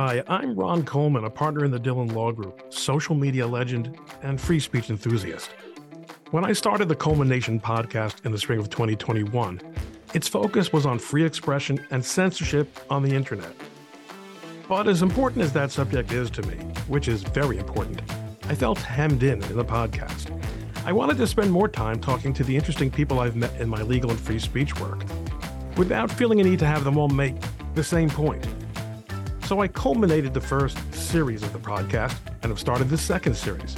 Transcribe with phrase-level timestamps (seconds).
[0.00, 4.40] Hi, I'm Ron Coleman, a partner in the Dhillon Law Group, social media legend, and
[4.40, 5.50] free speech enthusiast.
[6.30, 9.60] When I started the Coleman Nation podcast in the spring of 2021,
[10.14, 13.52] its focus was on free expression and censorship on the internet.
[14.68, 16.54] But as important as that subject is to me,
[16.86, 18.00] which is very important,
[18.44, 20.30] I felt hemmed in in the podcast.
[20.84, 23.82] I wanted to spend more time talking to the interesting people I've met in my
[23.82, 25.02] legal and free speech work
[25.76, 27.34] without feeling a need to have them all make
[27.74, 28.46] the same point.
[29.48, 33.74] So I culminated the first series of the podcast and have started the second series.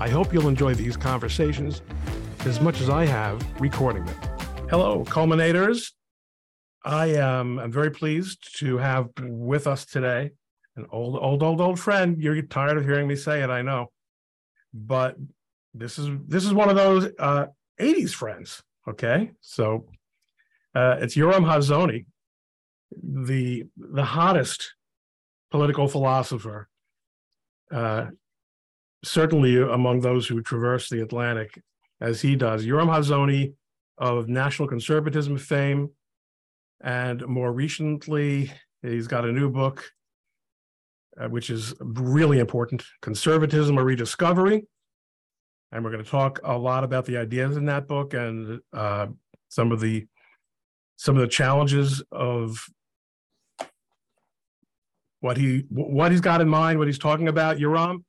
[0.00, 1.82] I hope you'll enjoy these conversations
[2.46, 4.16] as much as I have recording them.
[4.70, 5.92] Hello, culminators.
[6.82, 10.30] I am I'm very pleased to have with us today
[10.76, 12.16] an old, old, old, old friend.
[12.18, 13.92] You're tired of hearing me say it, I know,
[14.72, 15.16] but
[15.74, 18.62] this is this is one of those uh, '80s friends.
[18.88, 19.84] Okay, so
[20.74, 22.06] uh, it's Yoram Hazony,
[23.02, 24.72] the the hottest
[25.52, 26.68] political philosopher,
[27.70, 28.06] uh,
[29.04, 31.60] certainly among those who traverse the Atlantic
[32.00, 32.64] as he does.
[32.64, 33.52] Yoram Hazony
[33.98, 35.90] of national conservatism fame,
[36.82, 39.84] and more recently, he's got a new book,
[41.20, 44.64] uh, which is really important Conservatism, a Rediscovery.
[45.70, 49.06] And we're going to talk a lot about the ideas in that book and uh,
[49.48, 50.06] some of the
[50.96, 52.64] some of the challenges of
[55.22, 57.56] what he what he's got in mind, what he's talking about.
[57.56, 58.02] Yoram,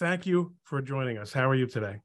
[0.00, 1.32] thank you for joining us.
[1.32, 2.00] How are you today?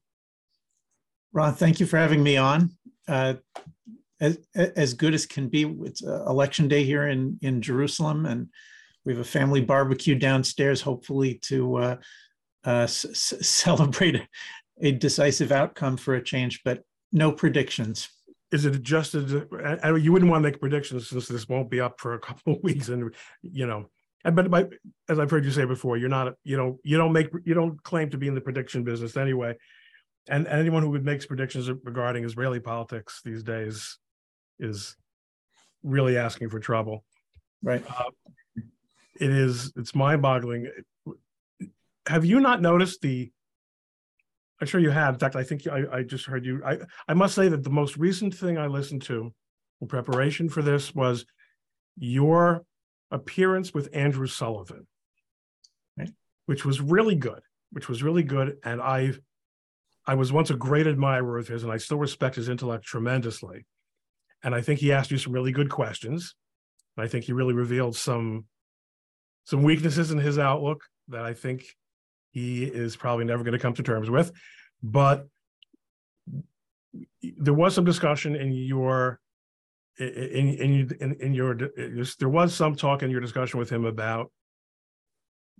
[1.31, 2.71] Ron, thank you for having me on.
[3.07, 3.35] Uh,
[4.19, 8.49] as, as good as can be, it's uh, election day here in in Jerusalem, and
[9.05, 10.81] we have a family barbecue downstairs.
[10.81, 11.95] Hopefully, to uh,
[12.66, 14.21] uh s- celebrate
[14.81, 18.09] a decisive outcome for a change, but no predictions.
[18.51, 22.01] Is it just a, you wouldn't want to make predictions since this won't be up
[22.01, 23.89] for a couple of weeks, and you know
[24.23, 24.70] but, but
[25.08, 27.81] as I've heard you say before, you're not you know you don't make you don't
[27.84, 29.56] claim to be in the prediction business anyway.
[30.28, 33.97] And anyone who makes predictions regarding Israeli politics these days
[34.59, 34.96] is
[35.81, 37.03] really asking for trouble.
[37.63, 37.84] Right.
[37.90, 38.12] Uh,
[39.19, 39.74] it is.
[39.75, 40.69] It's mind-boggling.
[42.08, 43.31] Have you not noticed the?
[44.62, 45.16] I'm sure you have.
[45.16, 46.62] In fact, I think I, I just heard you.
[46.66, 49.34] I I must say that the most recent thing I listened to
[49.81, 51.25] in preparation for this was
[51.97, 52.63] your
[53.12, 54.88] appearance with Andrew Sullivan,
[55.97, 56.12] right?
[56.46, 58.58] which was really good, which was really good.
[58.64, 59.14] And I,
[60.06, 63.66] I was once a great admirer of his, and I still respect his intellect tremendously.
[64.44, 66.36] And I think he asked you some really good questions.
[66.96, 68.46] And I think he really revealed some,
[69.44, 71.66] some weaknesses in his outlook that I think
[72.31, 74.31] he is probably never going to come to terms with.
[74.81, 75.28] But
[77.22, 79.20] there was some discussion in your
[79.99, 81.55] in in in, in your
[82.19, 84.31] there was some talk in your discussion with him about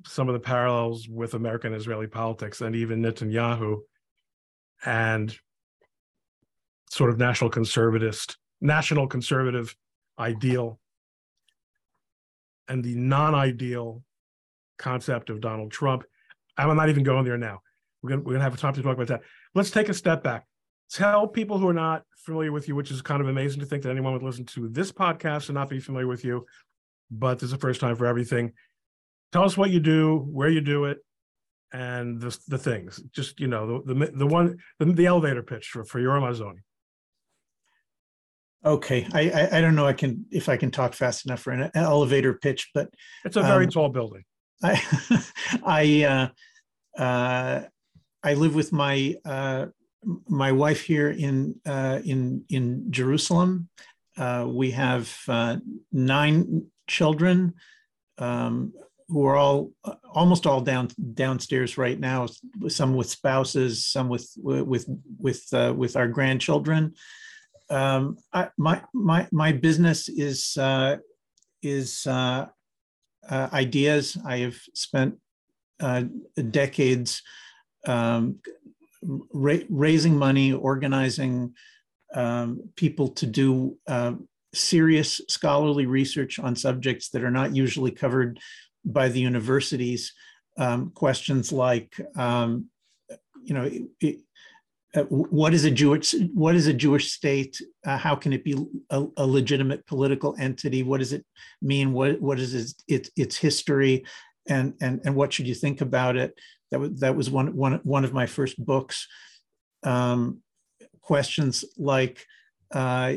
[0.05, 3.79] some of the parallels with American Israeli politics and even Netanyahu
[4.85, 5.35] and
[6.89, 9.75] sort of national conservatist national conservative
[10.17, 10.79] ideal
[12.67, 14.03] and the non-ideal
[14.77, 16.03] concept of Donald Trump.
[16.57, 17.61] I'm not even going there now.
[18.01, 19.21] We're gonna we're gonna have time to talk about that.
[19.53, 20.45] Let's take a step back
[20.91, 23.83] tell people who are not familiar with you, which is kind of amazing to think
[23.83, 26.45] that anyone would listen to this podcast and not be familiar with you,
[27.11, 28.53] but this is the first time for everything.
[29.31, 31.00] Tell us what you do, where you do it,
[31.72, 33.01] and the the things.
[33.11, 36.59] Just you know the the, the one the, the elevator pitch for for Yoram Hazony.
[38.66, 41.51] Okay, I, I, I don't know I can if I can talk fast enough for
[41.51, 42.89] an elevator pitch, but
[43.23, 44.23] it's a very um, tall building.
[44.63, 44.81] I
[45.66, 47.61] I uh, uh,
[48.23, 49.67] I live with my uh,
[50.28, 53.70] my wife here in uh, in in Jerusalem.
[54.18, 55.58] Uh, we have uh,
[55.92, 57.54] nine children
[58.18, 58.74] um,
[59.08, 59.72] who are all
[60.14, 62.28] almost all down downstairs right now.
[62.68, 64.86] Some with spouses, some with with
[65.20, 66.94] with uh, with our grandchildren.
[67.70, 70.98] Um, I, my my my business is uh,
[71.62, 72.48] is uh,
[73.30, 74.18] ideas.
[74.25, 75.18] I have spent
[76.52, 77.22] decades
[77.86, 78.40] um,
[79.01, 81.54] ra- raising money, organizing
[82.13, 84.13] um, people to do uh,
[84.54, 88.40] serious scholarly research on subjects that are not usually covered
[88.86, 90.13] by the universities.
[90.57, 92.66] Um, questions like, um,
[93.44, 93.69] you know,
[94.01, 94.19] it,
[94.96, 97.62] uh, what is a Jewish what is a Jewish state?
[97.86, 98.56] Uh, how can it be
[98.90, 100.81] a, a, legitimate political entity?
[100.81, 101.24] What does it
[101.62, 101.94] mean?
[101.94, 104.04] What what is its, its its history?
[104.48, 106.34] And and and what should you think about it?
[106.71, 109.07] That was that was one one one of my first books.
[109.83, 110.42] Um,
[111.01, 112.25] questions like,
[112.71, 113.13] uh,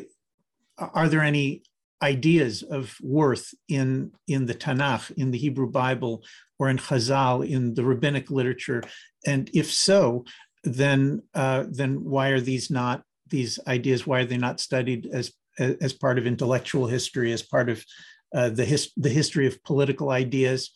[0.78, 1.62] are there any
[2.02, 6.25] ideas of worth in, in the Tanakh, in the Hebrew Bible,
[6.58, 8.82] or in Chazal, in the rabbinic literature?
[9.26, 10.25] And if so,
[10.64, 14.06] then uh, then why are these not these ideas?
[14.06, 17.84] Why are they not studied as as part of intellectual history, as part of
[18.34, 20.70] uh, the his, the history of political ideas?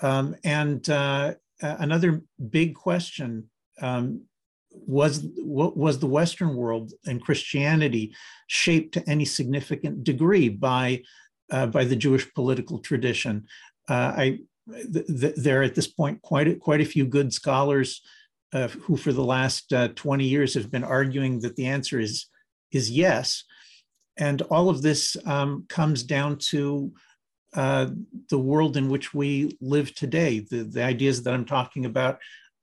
[0.00, 3.50] Um, and uh, another big question
[3.80, 4.22] um,
[4.70, 8.14] was was the Western world and Christianity
[8.46, 11.02] shaped to any significant degree by
[11.50, 13.46] uh, by the Jewish political tradition?
[13.88, 14.38] Uh, I
[14.92, 18.02] th- th- there are at this point quite a, quite a few good scholars
[18.52, 22.26] uh, who, for the last uh, 20 years, have been arguing that the answer is
[22.70, 23.44] is yes,
[24.18, 26.92] and all of this um, comes down to
[27.54, 27.86] uh,
[28.30, 30.40] the world in which we live today.
[30.40, 32.18] The, the ideas that I'm talking about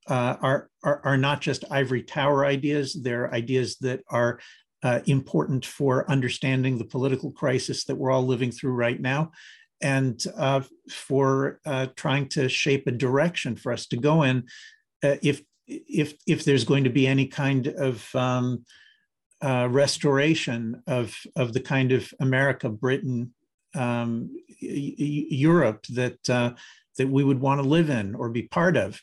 [0.08, 2.94] uh, are, are, are not just ivory tower ideas.
[2.94, 4.38] They're ideas that are
[4.82, 9.32] uh, important for understanding the political crisis that we're all living through right now,
[9.80, 14.44] and uh, for uh, trying to shape a direction for us to go in
[15.02, 18.64] uh, if if if there's going to be any kind of um,
[19.42, 23.34] restoration of of the kind of America, Britain,
[23.76, 26.18] um, Europe that
[26.98, 29.00] that we would want to live in or be part of.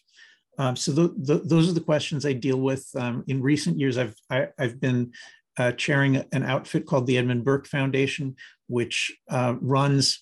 [0.57, 2.87] Um, so the, the, those are the questions I deal with.
[2.95, 5.11] Um, in recent years, I've I, have i have been
[5.57, 8.35] uh, chairing an outfit called the Edmund Burke Foundation,
[8.67, 10.19] which uh, runs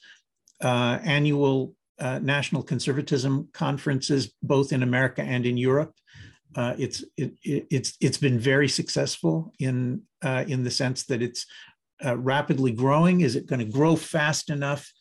[0.61, 5.93] uh, annual uh, national conservatism conferences both in America and in Europe.
[6.55, 11.45] Uh, it's it, it's it's been very successful in uh, in the sense that it's
[12.03, 13.21] rapidly growing.
[13.21, 14.91] Is it going to grow fast enough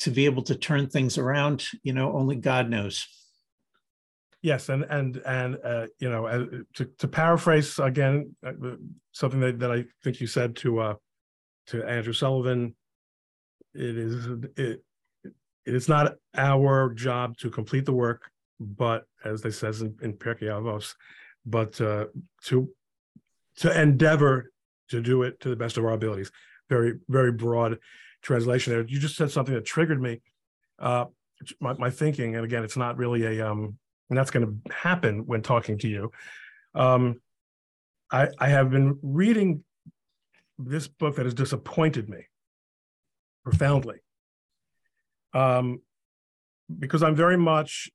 [0.00, 1.66] to be able to turn things around?
[1.82, 3.06] You know, only God knows.
[4.42, 8.52] Yes, and and and uh, you know, uh, to to paraphrase again uh,
[9.12, 10.94] something that, that I think you said to uh,
[11.66, 12.74] to Andrew Sullivan,
[13.74, 14.82] it is it
[15.66, 20.14] it is not our job to complete the work, but as they says in, in
[20.14, 20.94] Pirkei Avos,
[21.44, 22.06] but uh,
[22.44, 22.70] to
[23.56, 24.50] to endeavor
[24.90, 26.30] to do it to the best of our abilities.
[26.68, 27.78] Very very broad
[28.22, 28.82] translation there.
[28.86, 30.20] You just said something that triggered me.
[30.78, 31.06] Uh,
[31.58, 33.78] my, my thinking, and again, it's not really a um,
[34.08, 36.10] and that's going to happen when talking to you.
[36.74, 37.20] Um,
[38.10, 39.62] I, I have been reading
[40.58, 42.26] this book that has disappointed me
[43.44, 43.98] profoundly
[45.32, 45.80] um,
[46.78, 47.88] because I'm very much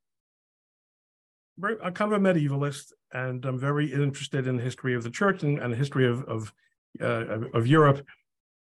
[1.57, 5.09] very, I'm kind of a medievalist, and I'm very interested in the history of the
[5.09, 6.53] church and, and the history of of,
[7.01, 8.05] uh, of, Europe.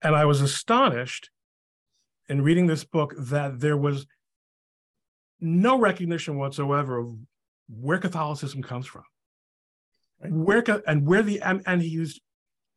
[0.01, 1.30] And I was astonished
[2.27, 4.06] in reading this book that there was
[5.39, 7.16] no recognition whatsoever of
[7.69, 9.04] where Catholicism comes from,
[10.19, 12.19] where and where the and, and he was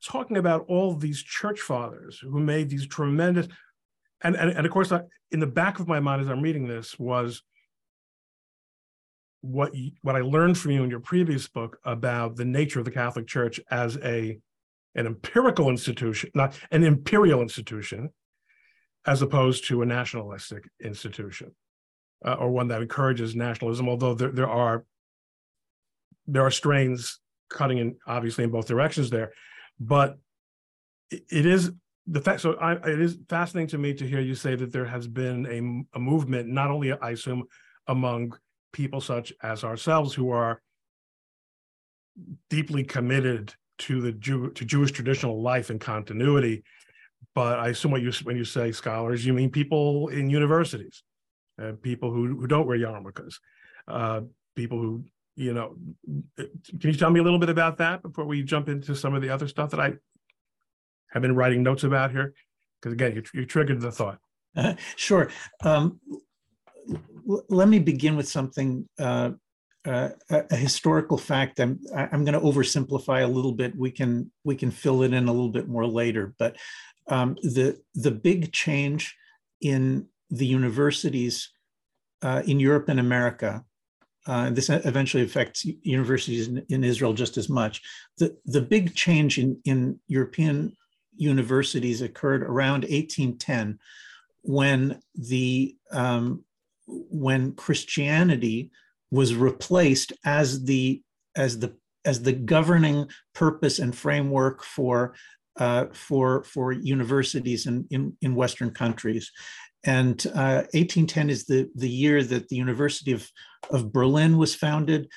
[0.05, 3.49] talking about all these church fathers who made these tremendous,
[4.23, 4.93] and and, and of course,
[5.31, 7.43] in the back of my mind as I'm reading this was
[9.41, 12.85] what you, what I learned from you in your previous book about the nature of
[12.85, 14.39] the Catholic Church as a
[14.99, 18.11] an empirical institution, not an imperial institution,
[19.06, 21.53] as opposed to a nationalistic institution
[22.27, 23.89] uh, or one that encourages nationalism.
[23.89, 24.85] Although there, there are
[26.27, 29.33] there are strains cutting in obviously in both directions there,
[29.81, 30.19] but
[31.11, 31.73] it, is
[32.06, 32.41] the fact.
[32.41, 35.47] So I, it is fascinating to me to hear you say that there has been
[35.47, 37.45] a, a movement, not only I assume
[37.87, 38.37] among
[38.73, 40.61] people such as ourselves who are
[42.50, 46.64] deeply committed to the Jew to Jewish traditional life and continuity.
[47.35, 51.02] But I assume what you when you say scholars, you mean people in universities,
[51.62, 53.37] uh, people who, who don't wear yarmulkes,
[53.87, 54.23] uh,
[54.56, 55.04] people who,
[55.37, 55.76] you know,
[56.37, 59.23] can you tell me a little bit about that before we jump into some of
[59.23, 59.92] the other stuff that I
[61.12, 62.35] have been writing notes about here?
[62.80, 64.18] Because again, you, you triggered the thought.
[64.56, 65.30] Uh, sure.
[65.62, 66.00] Um,
[67.49, 69.30] let me begin with something uh,
[69.88, 71.61] a historical fact.
[71.61, 73.76] I'm I'm going to oversimplify a little bit.
[73.76, 76.35] We can we can fill it in a little bit more later.
[76.38, 76.57] But
[77.09, 79.16] um, the the big change
[79.61, 81.50] in the universities
[82.23, 83.64] uh, in Europe and America.
[84.26, 87.80] Uh, this eventually affects universities in, in, Israel just as much.
[88.18, 90.76] The, the big change in, in European
[91.16, 93.78] universities occurred around 1810
[94.42, 96.45] when the um,
[96.87, 98.71] when Christianity
[99.11, 101.03] was replaced as the
[101.37, 101.75] as the
[102.05, 105.15] as the governing purpose and framework for
[105.59, 109.31] uh, for for universities in, in, in Western countries.
[109.85, 113.29] And uh, 1810 is the, the year that the University of,
[113.71, 115.09] of Berlin was founded.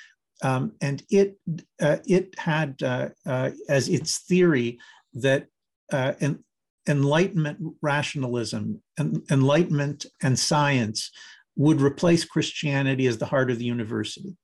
[0.44, 1.38] Um, and it,
[1.82, 4.80] uh, it had uh, uh as its theory
[5.14, 5.46] that,
[5.92, 6.40] uh, and
[6.88, 11.12] Enlightenment rationalism and Enlightenment and science
[11.56, 14.36] would replace Christianity as the heart of the university.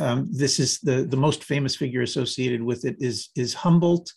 [0.00, 4.12] Um, this is the, the most famous figure associated with it is, is Humboldt,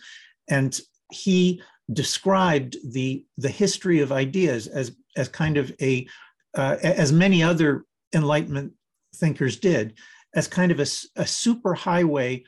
[0.49, 0.79] and
[1.11, 1.61] he
[1.91, 6.07] described the, the history of ideas as, as kind of a,
[6.55, 8.73] uh, as many other Enlightenment
[9.15, 9.97] thinkers did,
[10.35, 10.85] as kind of a,
[11.15, 12.43] a super highway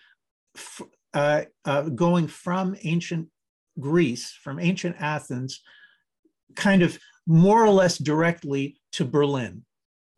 [1.14, 3.28] uh, uh, going from ancient
[3.80, 5.62] Greece, from ancient Athens,
[6.56, 9.64] kind of more or less directly to Berlin.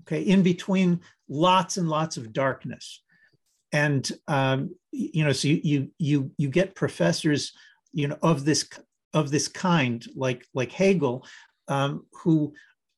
[0.03, 3.01] Okay, in between lots and lots of darkness,
[3.71, 7.53] and um, you know, so you you you get professors,
[7.91, 8.69] you know, of this
[9.13, 11.25] of this kind, like like Hegel,
[11.67, 12.53] um, who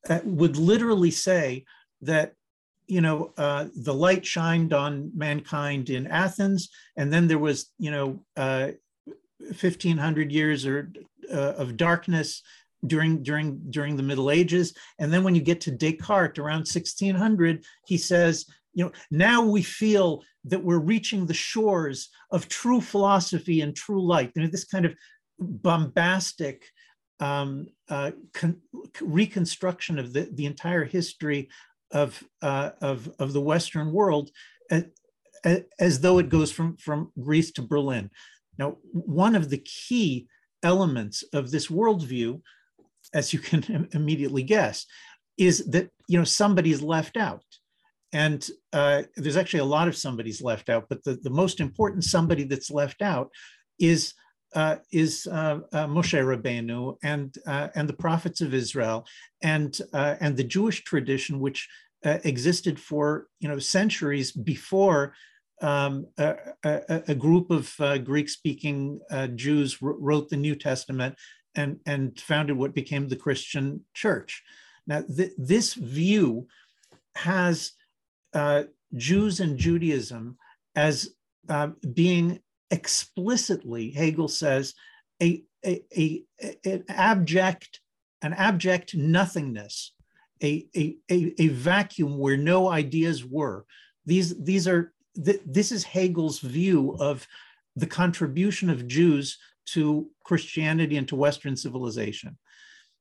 [0.08, 1.64] uh, would literally say
[2.02, 2.34] that
[2.88, 7.90] you know, uh, the light shined on mankind in Athens, and then there was, you
[7.90, 8.70] know, uh,
[9.38, 10.90] 1500 years or
[11.30, 12.42] uh, of darkness
[12.86, 17.64] during during during the Middle Ages, and then when you get to Descartes around 1600,
[17.86, 23.60] he says, you know, now we feel that we're reaching the shores of true philosophy
[23.60, 24.32] and true light.
[24.34, 24.94] You know, this kind of
[25.38, 26.64] bombastic
[27.20, 28.60] um, uh, con-
[29.00, 31.48] reconstruction of the, the entire history
[31.90, 34.30] of, uh, of, of the Western world
[34.70, 34.84] as,
[35.78, 38.10] as though it goes from, from Greece to Berlin.
[38.58, 40.28] Now, one of the key
[40.62, 42.40] elements of this worldview,
[43.14, 44.86] as you can immediately guess,
[45.36, 47.44] is that you know somebody's left out.
[48.12, 52.04] And uh, there's actually a lot of somebody's left out, but the, the most important
[52.04, 53.30] somebody that's left out
[53.78, 54.14] is
[54.54, 59.06] uh, is uh, uh, Moshe Rabbeinu and uh, and the prophets of Israel
[59.42, 61.68] and uh, and the Jewish tradition, which
[62.04, 65.14] uh, existed for you know centuries before
[65.60, 67.74] um, a, a, a, group of
[68.04, 69.00] Greek-speaking
[69.34, 71.16] Jews wrote the New Testament
[71.54, 74.42] and and founded what became the Christian Church.
[74.86, 76.48] Now, th- this view
[77.14, 77.72] has
[78.32, 78.64] uh,
[78.94, 80.38] Jews and Judaism
[80.76, 81.10] as
[81.94, 82.40] being
[82.70, 84.74] explicitly, Hegel says,
[85.22, 86.22] a, a, a,
[86.64, 87.80] an abject,
[88.22, 89.94] an abject nothingness,
[90.42, 93.64] a, a, a, a vacuum where no ideas were.
[94.06, 94.92] These, these are,
[95.24, 97.26] th- this is Hegel's view of
[97.76, 99.38] the contribution of Jews
[99.72, 102.38] to Christianity and to Western civilization.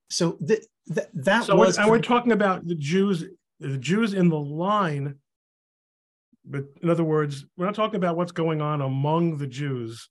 [0.10, 1.78] So th- th- that so was.
[1.78, 3.26] And we're talking about the Jews,
[3.60, 5.16] the Jews in the line
[6.50, 10.10] but in other words, we're not talking about what's going on among the Jews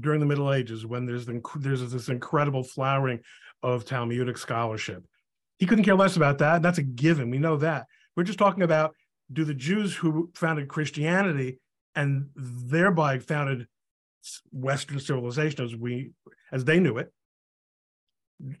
[0.00, 3.20] during the Middle Ages when there's the, there's this incredible flowering
[3.62, 5.04] of Talmudic scholarship.
[5.58, 6.62] He couldn't care less about that.
[6.62, 7.30] That's a given.
[7.30, 7.86] We know that.
[8.16, 8.94] We're just talking about
[9.32, 11.58] do the Jews who founded Christianity
[11.94, 13.66] and thereby founded
[14.52, 16.12] Western civilization as we
[16.52, 17.12] as they knew it,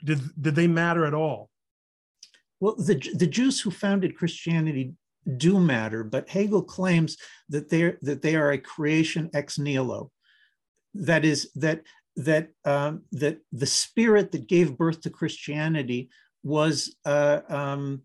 [0.04, 1.50] did did they matter at all?
[2.60, 4.94] Well, the the Jews who founded Christianity
[5.36, 7.16] do matter, but Hegel claims
[7.48, 10.10] that they're that they are a creation ex nihilo.
[10.94, 11.82] That is that
[12.16, 16.08] that um, that the spirit that gave birth to Christianity
[16.42, 18.02] was uh, um,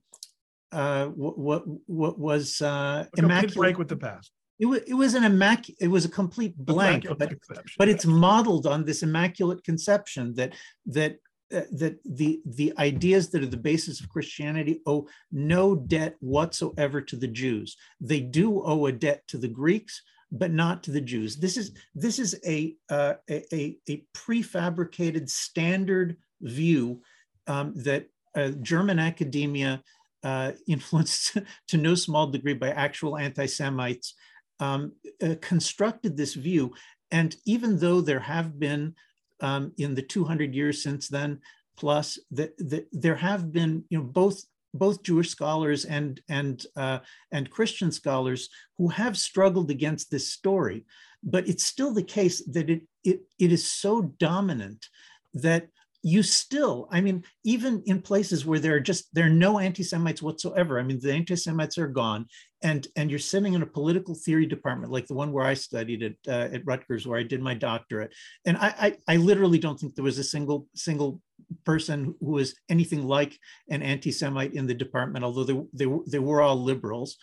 [0.71, 4.31] uh, what what was uh, immaculate break with the past.
[4.61, 7.33] It was, it was an immaculate, it was a complete blank, but,
[7.79, 10.53] but it's modeled on this immaculate conception that
[10.85, 11.17] that
[11.51, 17.01] uh, that the the ideas that are the basis of Christianity owe no debt whatsoever
[17.01, 17.75] to the Jews.
[17.99, 19.99] They do owe a debt to the Greeks,
[20.31, 21.37] but not to the Jews.
[21.37, 27.01] This is this is a uh, a, a prefabricated standard view
[27.47, 29.83] um, that uh, German academia,
[30.23, 31.37] uh, influenced
[31.67, 34.13] to no small degree by actual anti-Semites,
[34.61, 36.73] um, uh, constructed this view.
[37.11, 38.95] And even though there have been
[39.41, 41.41] um, in the 200 years since then,
[41.75, 44.41] plus that the, there have been, you know, both
[44.73, 46.99] both Jewish scholars and and uh,
[47.33, 50.85] and Christian scholars who have struggled against this story,
[51.23, 54.85] but it's still the case that it it, it is so dominant
[55.33, 55.67] that
[56.03, 60.21] you still, I mean, even in places where there are just there are no anti-Semites
[60.21, 60.79] whatsoever.
[60.79, 62.25] I mean, the anti-Semites are gone,
[62.63, 66.03] and and you're sitting in a political theory department like the one where I studied
[66.03, 68.13] at uh, at Rutgers, where I did my doctorate,
[68.45, 71.21] and I, I I literally don't think there was a single single
[71.65, 73.37] person who was anything like
[73.69, 77.17] an anti-Semite in the department, although they they they were all liberals,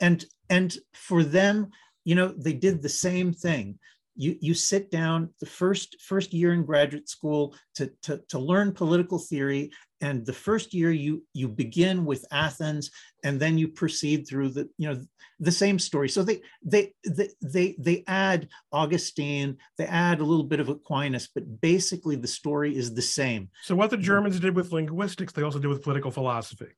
[0.00, 1.70] and and for them,
[2.04, 3.78] you know, they did the same thing
[4.20, 8.72] you you sit down the first first year in graduate school to, to, to learn
[8.72, 9.70] political theory
[10.02, 12.90] and the first year you you begin with athens
[13.24, 15.00] and then you proceed through the you know
[15.38, 16.08] the same story.
[16.10, 21.28] So they they they they, they add augustine they add a little bit of aquinas
[21.34, 23.48] but basically the story is the same.
[23.62, 26.72] So what the germans did with linguistics they also did with political philosophy.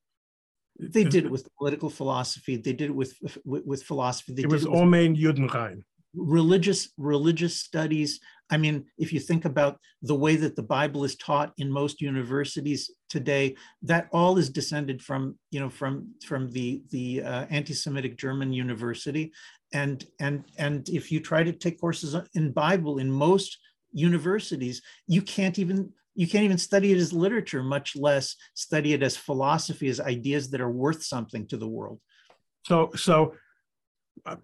[0.79, 4.49] They did it with political philosophy they did it with with, with philosophy they it
[4.49, 5.83] was Allgemein Judenrein
[6.15, 8.21] religious religious studies.
[8.51, 12.01] I mean if you think about the way that the bible is taught in most
[12.01, 18.17] universities today that all is descended from you know from from the the uh, anti-semitic
[18.17, 19.33] german university.
[19.73, 23.59] And and and if you try to take courses in bible in most
[23.93, 29.03] universities you can't even you can't even study it as literature much less study it
[29.03, 32.01] as philosophy as ideas that are worth something to the world.
[32.67, 33.35] So so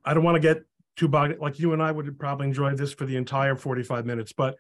[0.05, 0.63] i don't want to get
[0.99, 4.33] too bogged like you and I would probably enjoy this for the entire 45 minutes,
[4.33, 4.57] but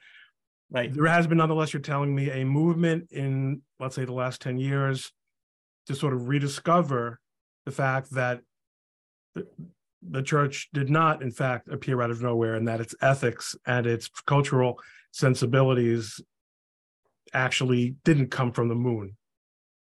[0.71, 0.92] right.
[0.92, 4.59] there has been nonetheless, you're telling me a movement in let's say the last 10
[4.59, 5.12] years
[5.87, 7.18] to sort of rediscover
[7.66, 8.40] the fact that
[9.35, 9.47] the,
[10.09, 13.87] the church did not in fact appear out of nowhere and that its ethics and
[13.87, 14.78] its cultural
[15.11, 16.21] sensibilities
[17.35, 19.16] actually didn't come from the moon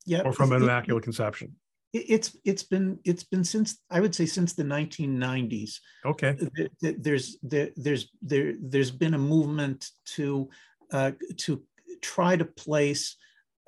[0.04, 1.54] yeah, or from an immaculate conception
[1.96, 5.78] it's it's been it's been since I would say since the 1990s.
[6.04, 6.36] Okay.
[6.80, 10.48] There's there, there's there there's been a movement to
[10.92, 11.62] uh, to
[12.02, 13.16] try to place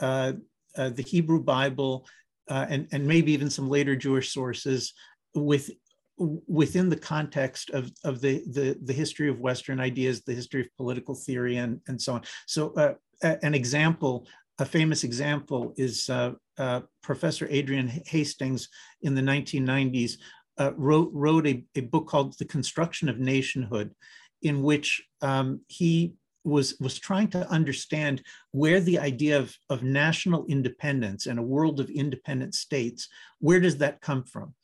[0.01, 0.33] uh,
[0.77, 2.07] uh, the Hebrew Bible
[2.49, 4.93] uh, and and maybe even some later Jewish sources
[5.35, 5.71] with
[6.19, 10.77] within the context of, of the, the, the history of Western ideas, the history of
[10.77, 12.23] political theory, and, and so on.
[12.47, 12.95] So, uh,
[13.43, 14.27] an example
[14.59, 18.69] a famous example is uh, uh, Professor Adrian Hastings
[19.03, 20.15] in the 1990s
[20.59, 23.95] uh, wrote, wrote a, a, book called The Construction of Nationhood,
[24.43, 30.47] in which um, he was, was trying to understand where the idea of, of national
[30.47, 34.55] independence and a world of independent states, where does that come from?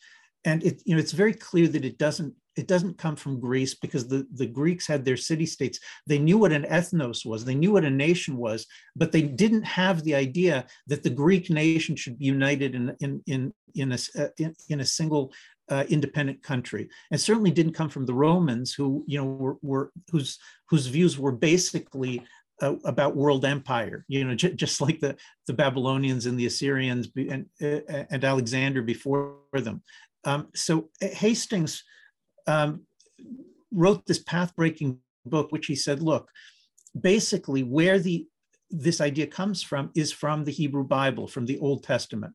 [0.44, 3.74] And it, you know, it's very clear that it doesn't it doesn't come from Greece
[3.74, 5.78] because the, the Greeks had their city states.
[6.06, 9.64] They knew what an ethnos was, they knew what a nation was, but they didn't
[9.64, 13.98] have the idea that the Greek nation should be united in, in, in, in, a,
[14.18, 15.32] uh, in, in a single
[15.70, 16.88] uh, independent country.
[17.10, 21.18] And certainly didn't come from the Romans who, you know, were, were whose, whose views
[21.18, 22.22] were basically
[22.62, 27.08] uh, about world empire, you know, j- just like the, the Babylonians and the Assyrians
[27.16, 29.82] and, uh, and Alexander before them.
[30.24, 31.82] Um, so Hastings,
[32.46, 32.82] um,
[33.72, 36.28] wrote this path-breaking book, which he said, look,
[36.98, 38.26] basically where the
[38.70, 42.34] this idea comes from is from the Hebrew Bible, from the Old Testament.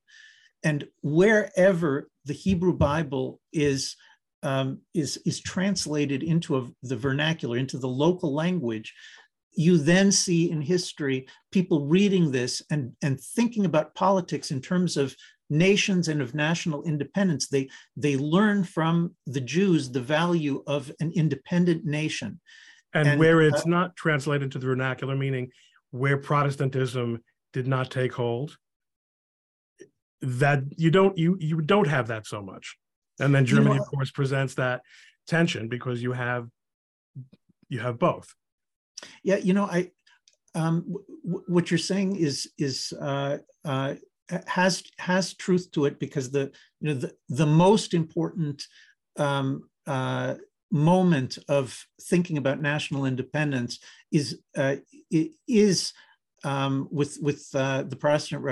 [0.63, 3.95] And wherever the Hebrew Bible is,
[4.43, 8.93] um, is, is translated into a, the vernacular, into the local language,
[9.53, 14.95] you then see in history people reading this and, and thinking about politics in terms
[14.95, 15.15] of
[15.49, 17.47] nations and of national independence.
[17.47, 22.39] They, they learn from the Jews the value of an independent nation.
[22.93, 25.51] And, and where it's uh, not translated to the vernacular, meaning
[25.91, 28.57] where Protestantism did not take hold,
[30.21, 32.77] that you don't you you don't have that so much.
[33.19, 34.81] And then Germany, you know, of course, presents that
[35.27, 36.47] tension because you have
[37.69, 38.33] you have both.
[39.23, 39.91] Yeah, you know, I
[40.55, 43.95] um, w- what you're saying is is uh, uh,
[44.47, 48.65] has has truth to it because the you know the, the most important
[49.17, 50.35] um, uh,
[50.71, 53.79] moment of thinking about national independence
[54.11, 54.75] is uh,
[55.47, 55.93] is
[56.43, 58.43] um, with with uh, the Protestant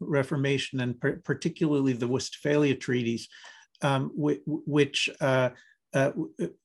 [0.00, 3.28] Reformation and particularly the Westphalia treaties,
[3.82, 5.50] um, which uh,
[5.92, 6.12] uh,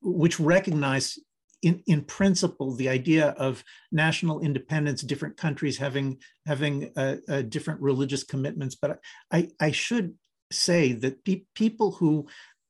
[0.00, 1.18] which recognize
[1.62, 7.80] in, in principle, the idea of national independence, different countries having having uh, uh, different
[7.80, 8.74] religious commitments.
[8.74, 8.98] But
[9.30, 10.14] I, I should
[10.50, 12.26] say that pe- people who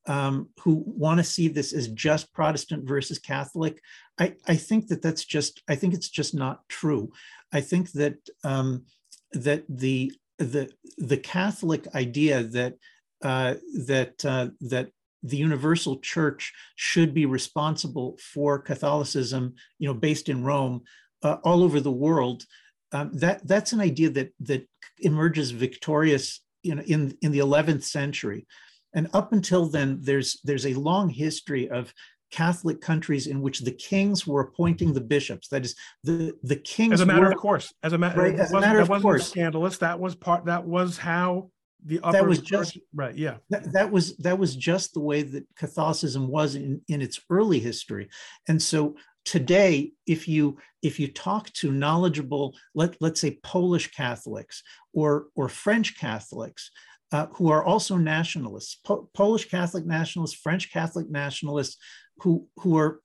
[0.07, 3.81] um, who want to see this as just Protestant versus Catholic,
[4.19, 7.13] I, I think that that's just I think it's just not true.
[7.53, 8.85] I think that um,
[9.33, 12.75] that the the the Catholic idea that
[13.23, 13.55] uh,
[13.87, 14.91] that uh, that
[15.23, 20.83] the universal church should be responsible for Catholicism, you know, based in Rome,
[21.23, 22.45] uh, all over the world.
[22.93, 27.85] Um, that that's an idea that that emerges victorious, you know, in in the 11th
[27.85, 28.47] century,
[28.95, 31.95] and up until then, there's there's a long history of
[32.31, 35.49] Catholic countries in which the kings were appointing the bishops.
[35.49, 36.95] That is, the the kings.
[36.95, 39.79] As a matter were, of course, as a, right, as a matter, of course, scandalous.
[39.79, 40.47] That was part.
[40.47, 41.51] That was how
[41.85, 43.37] the upper that was just right yeah.
[43.51, 47.59] that, that, was that was just the way that catholicism was in, in its early
[47.59, 48.09] history.
[48.49, 54.63] And so today if you if you talk to knowledgeable let, let's say polish catholics
[54.93, 56.71] or or french catholics
[57.13, 61.77] uh, who are also nationalists po- polish catholic nationalists french catholic nationalists
[62.19, 63.01] who who are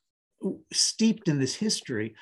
[0.74, 2.16] steeped in this history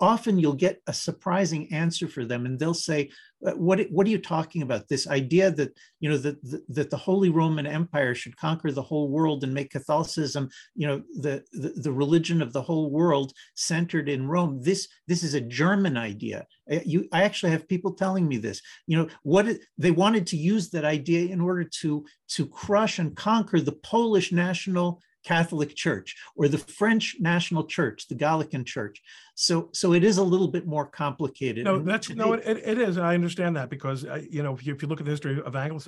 [0.00, 3.10] often you'll get a surprising answer for them and they'll say
[3.46, 4.88] uh, what, what are you talking about?
[4.88, 9.08] This idea that you know that, that, the holy roman empire should conquer the whole
[9.08, 14.08] world and make catholicism you know the, the, the religion of the whole world centered
[14.08, 14.60] in rome.
[14.60, 16.46] This this is a german idea.
[16.84, 18.60] You i actually have people telling me this.
[18.86, 23.16] You know what they wanted to use that idea in order to to crush and
[23.16, 29.02] conquer the polish national Catholic Church or the French National Church, the Gallican Church.
[29.34, 31.64] So, so it is a little bit more complicated.
[31.64, 32.96] No, that's no, it, it is.
[32.96, 35.40] I understand that because uh, you know if you, if you look at the history
[35.44, 35.80] of Anglo,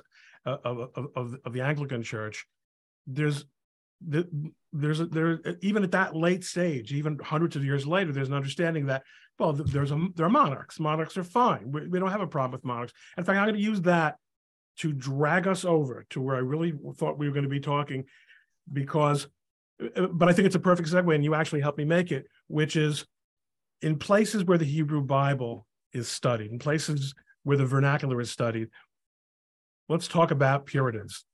[0.44, 2.46] uh, of, of, of the Anglican Church,
[3.06, 3.46] there's
[4.06, 4.28] the,
[4.74, 8.34] there's a, there even at that late stage, even hundreds of years later, there's an
[8.34, 9.04] understanding that
[9.38, 10.78] well, there's a there are monarchs.
[10.78, 11.72] Monarchs are fine.
[11.72, 12.92] We, we don't have a problem with monarchs.
[13.16, 14.16] In fact, I'm going to use that
[14.80, 18.04] to drag us over to where I really thought we were going to be talking
[18.72, 19.26] because,
[19.96, 22.26] uh, but I think it's a perfect segue, and you actually helped me make it,
[22.48, 23.04] which is
[23.82, 28.68] in places where the Hebrew Bible is studied, in places where the vernacular is studied,
[29.88, 31.24] let's talk about Puritans.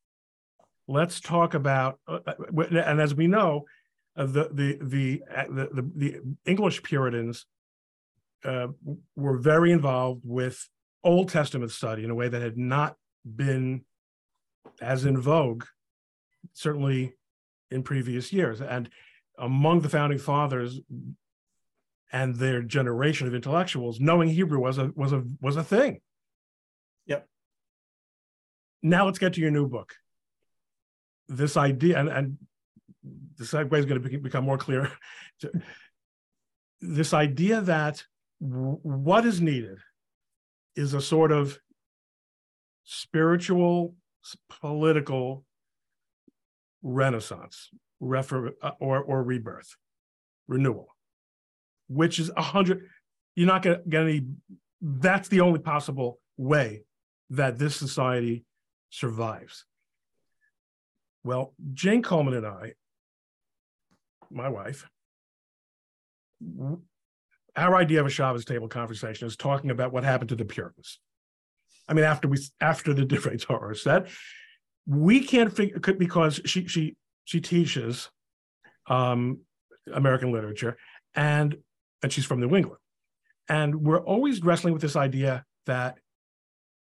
[0.89, 3.65] Let's talk about, uh, uh and as we know,
[4.17, 7.45] uh, the, the, the, the, the, the English Puritans
[8.45, 8.69] uh,
[9.17, 10.69] were very involved with
[11.03, 13.85] Old Testament study in a way that had not been
[14.81, 15.65] as in vogue,
[16.53, 17.15] certainly
[17.71, 18.61] in previous years.
[18.61, 18.89] And
[19.39, 20.81] among the founding fathers
[22.13, 26.01] and their generation of intellectuals, knowing Hebrew was a was a was a thing.
[27.07, 27.29] Yep.
[28.83, 29.95] Now let's get to your new book.
[31.29, 32.39] This idea, and, and
[33.37, 34.91] the segue is going to become more clear.
[36.81, 38.05] this idea that
[38.41, 39.79] w- what is needed
[40.77, 41.59] is a sort of
[42.85, 43.95] spiritual,
[44.61, 45.45] political
[46.87, 47.71] renaissance
[48.01, 49.77] refer, uh, or, or rebirth,
[50.47, 50.89] renewal,
[51.89, 52.87] which is a hundred.
[53.35, 54.27] You're not going to get any.
[54.81, 56.85] That's the only possible way
[57.31, 58.45] that this society
[58.91, 59.65] survives.
[61.25, 62.75] Well, Jane Coleman and I,
[64.31, 64.89] my wife,
[67.57, 71.01] our idea of a Shabbos table conversation is talking about what happened to the Puritans.
[71.89, 74.09] I mean, after we after the different Torah said,
[74.87, 78.11] we can't figure because she she she teaches
[78.87, 79.41] um,
[79.93, 80.77] American literature
[81.15, 81.57] and
[82.03, 82.81] and she's from New England,
[83.49, 85.99] and we're always wrestling with this idea that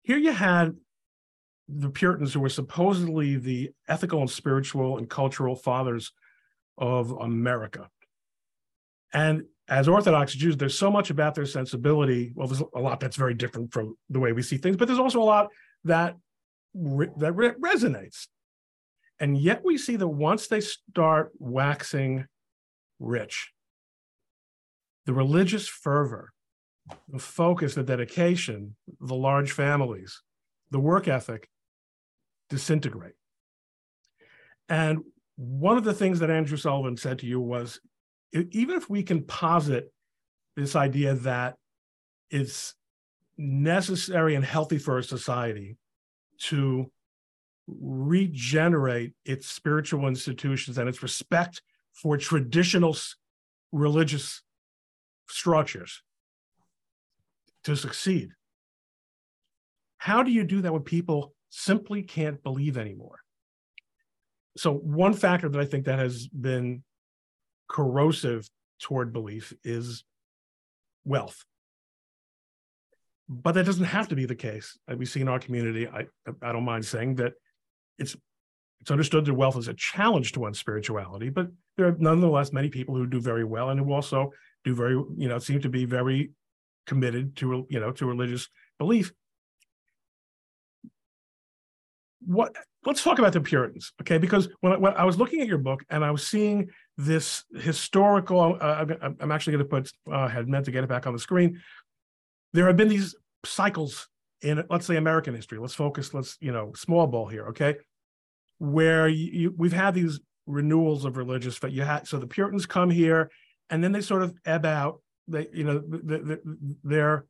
[0.04, 0.76] here you had
[1.68, 6.12] the Puritans who were supposedly the ethical and spiritual and cultural fathers
[6.78, 7.88] of America,
[9.14, 12.34] and as Orthodox Jews, there's so much about their sensibility.
[12.36, 15.00] Well, there's a lot that's very different from the way we see things, but there's
[15.00, 15.48] also a lot
[15.86, 16.16] that
[16.74, 18.28] re- that re- resonates.
[19.20, 22.26] And yet we see that once they start waxing
[23.00, 23.52] rich,
[25.06, 26.32] the religious fervor,
[27.08, 30.22] the focus, the dedication, the large families,
[30.72, 31.50] the work ethic
[32.50, 33.14] disintegrate.
[34.70, 35.00] And
[35.36, 37.80] one of the things that Andrew Sullivan said to you was
[38.34, 39.92] even if we can posit
[40.56, 41.56] this idea that
[42.30, 42.76] it's
[43.38, 45.78] necessary and healthy for a society
[46.42, 46.92] to
[47.68, 51.62] regenerate its spiritual institutions and its respect
[51.94, 52.96] for traditional
[53.72, 54.42] religious
[55.28, 56.02] structures
[57.64, 58.32] to succeed.
[59.98, 63.20] How do you do that when people simply can't believe anymore?
[64.58, 66.84] So, one factor that I think that has been
[67.70, 68.50] corrosive
[68.80, 70.04] toward belief is
[71.06, 71.46] wealth
[73.32, 74.78] but that doesn't have to be the case.
[74.94, 76.06] We see in our community, I,
[76.42, 77.34] I don't mind saying that
[77.98, 78.18] it's
[78.82, 82.68] it's understood that wealth is a challenge to one's spirituality, but there are nonetheless many
[82.68, 84.32] people who do very well and who also
[84.66, 86.32] do very, you know, seem to be very
[86.88, 89.14] committed to, you know, to religious belief.
[92.26, 94.18] What let's talk about the Puritans, okay?
[94.18, 97.44] Because when I, when I was looking at your book and I was seeing this
[97.56, 98.86] historical, uh,
[99.20, 101.62] I'm actually going to put, uh, had meant to get it back on the screen.
[102.54, 104.08] There have been these cycles
[104.42, 105.60] in let's say American history.
[105.60, 106.14] Let's focus.
[106.14, 107.76] Let's you know small ball here, okay?
[108.58, 112.66] Where you, you, we've had these renewals of religious, but you had so the Puritans
[112.66, 113.30] come here,
[113.70, 115.02] and then they sort of ebb out.
[115.28, 117.26] They you know the, the, their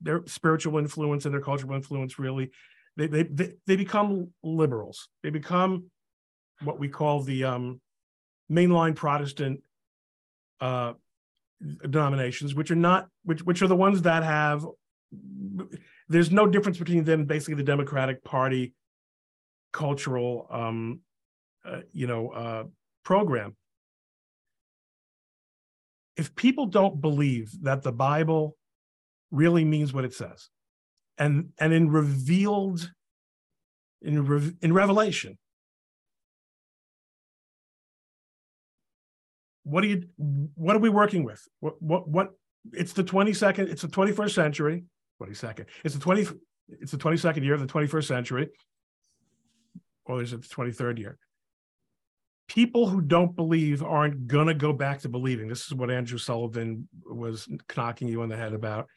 [0.00, 2.50] their spiritual influence and their cultural influence really
[2.96, 5.08] they, they they they become liberals.
[5.22, 5.84] They become
[6.62, 7.80] what we call the um,
[8.50, 9.62] mainline Protestant
[10.60, 10.92] uh,
[11.88, 14.66] denominations, which are not which which are the ones that have.
[16.08, 18.74] There's no difference between them, basically the Democratic Party
[19.72, 21.00] cultural, um,
[21.64, 22.64] uh, you know, uh,
[23.04, 23.56] program.
[26.16, 28.56] If people don't believe that the Bible
[29.30, 30.50] really means what it says,
[31.18, 32.90] and and in revealed
[34.02, 35.38] in in Revelation,
[39.64, 41.46] what are you what are we working with?
[41.60, 42.30] What what what
[42.72, 44.84] it's the 22nd it's the 21st century.
[45.22, 46.26] 22nd it's the 20
[46.80, 48.48] it's the 22nd year of the 21st century.
[50.04, 51.18] Or is it the 23rd year?
[52.48, 55.48] People who don't believe aren't going to go back to believing.
[55.48, 58.88] This is what andrew sullivan was knocking you on the head about.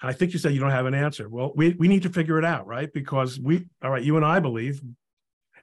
[0.00, 1.28] And i think you said you don't have an answer.
[1.28, 2.92] Well we, we need to figure it out right?
[2.92, 4.82] Because we all right you and i believe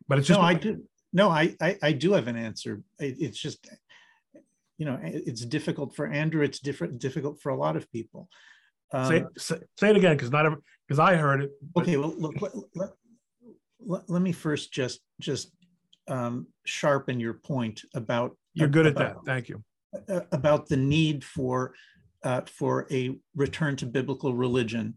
[0.08, 0.84] but it's just no, I do.
[1.12, 2.82] No, I, I, I do have an answer.
[3.00, 3.68] It, it's just,
[4.78, 6.44] you know, it's difficult for Andrew.
[6.44, 8.30] It's different, difficult for a lot of people.
[8.94, 10.52] Um, say, say, say, it again, because not
[10.88, 11.52] because I heard it.
[11.74, 11.84] But...
[11.84, 12.90] Okay, well, look, let, let,
[13.86, 15.52] let, let, me first just just
[16.08, 18.36] um, sharpen your point about.
[18.54, 19.26] You're good about, at that.
[19.26, 19.64] Thank you.
[20.32, 21.74] About the need for
[22.24, 24.96] uh, for a return to biblical religion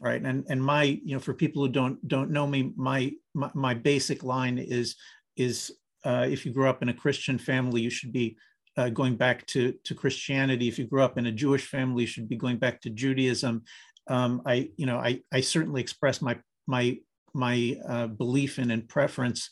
[0.00, 3.50] right and and my you know for people who don't don't know me my my,
[3.54, 4.96] my basic line is
[5.40, 5.72] is
[6.04, 8.36] uh, if you grew up in a Christian family, you should be
[8.76, 10.68] uh, going back to, to Christianity.
[10.68, 13.62] If you grew up in a Jewish family, you should be going back to Judaism.
[14.08, 16.98] Um, I, you know, I, I certainly express my my
[17.32, 19.50] my uh, belief in and preference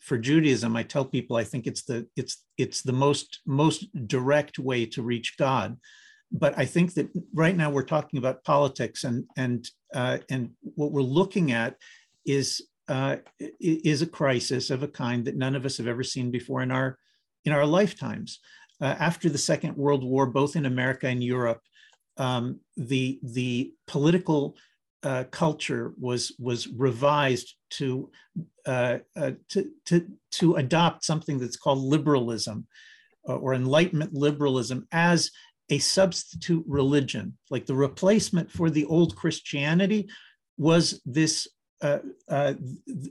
[0.00, 0.76] for Judaism.
[0.76, 5.02] I tell people I think it's the it's it's the most most direct way to
[5.02, 5.76] reach God.
[6.30, 10.92] But I think that right now we're talking about politics, and and uh, and what
[10.92, 11.76] we're looking at
[12.26, 13.16] is uh,
[13.60, 16.70] is a crisis of a kind that none of us have ever seen before in
[16.70, 16.98] our
[17.44, 18.40] in our lifetimes.
[18.80, 21.60] Uh, after the Second World War, both in America and Europe,
[22.16, 24.56] um, the the political
[25.02, 28.10] uh, culture was was revised to,
[28.66, 32.66] uh, uh, to to to adopt something that's called liberalism
[33.24, 35.30] or Enlightenment liberalism as
[35.70, 40.08] a substitute religion, like the replacement for the old Christianity
[40.58, 41.48] was this
[41.82, 42.54] uh, uh,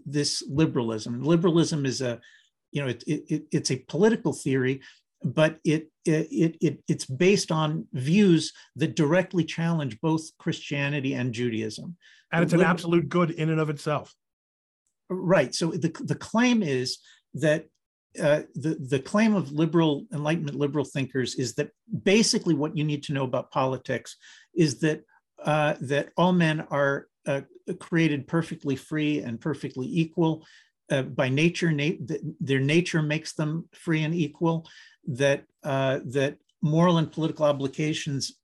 [0.05, 1.21] this liberalism.
[1.23, 2.19] Liberalism is a,
[2.71, 4.81] you know, it, it, it's a political theory,
[5.23, 11.95] but it, it, it, it's based on views that directly challenge both Christianity and Judaism.
[12.31, 14.13] And it's an absolute good in and of itself.
[15.09, 15.53] Right.
[15.53, 16.97] So the, the claim is
[17.35, 17.65] that
[18.19, 21.69] uh, the, the claim of liberal enlightenment liberal thinkers is that
[22.03, 24.17] basically what you need to know about politics
[24.55, 25.01] is that
[25.43, 27.41] uh, that all men are uh,
[27.79, 30.45] created perfectly free and perfectly equal.
[30.91, 31.97] Uh, by nature, na-
[32.39, 34.67] their nature makes them free and equal.
[35.07, 38.37] That uh, that moral and political obligations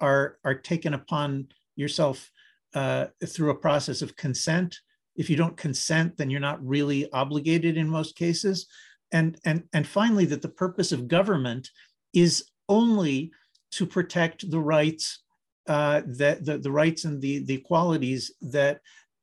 [0.00, 2.30] are are taken upon yourself
[2.74, 4.78] uh, through a process of consent.
[5.16, 8.66] If you don't consent, then you're not really obligated in most cases.
[9.12, 11.70] And and and finally, that the purpose of government
[12.12, 13.32] is only
[13.72, 15.23] to protect the rights
[15.66, 18.80] uh, that the, the rights and the, the qualities that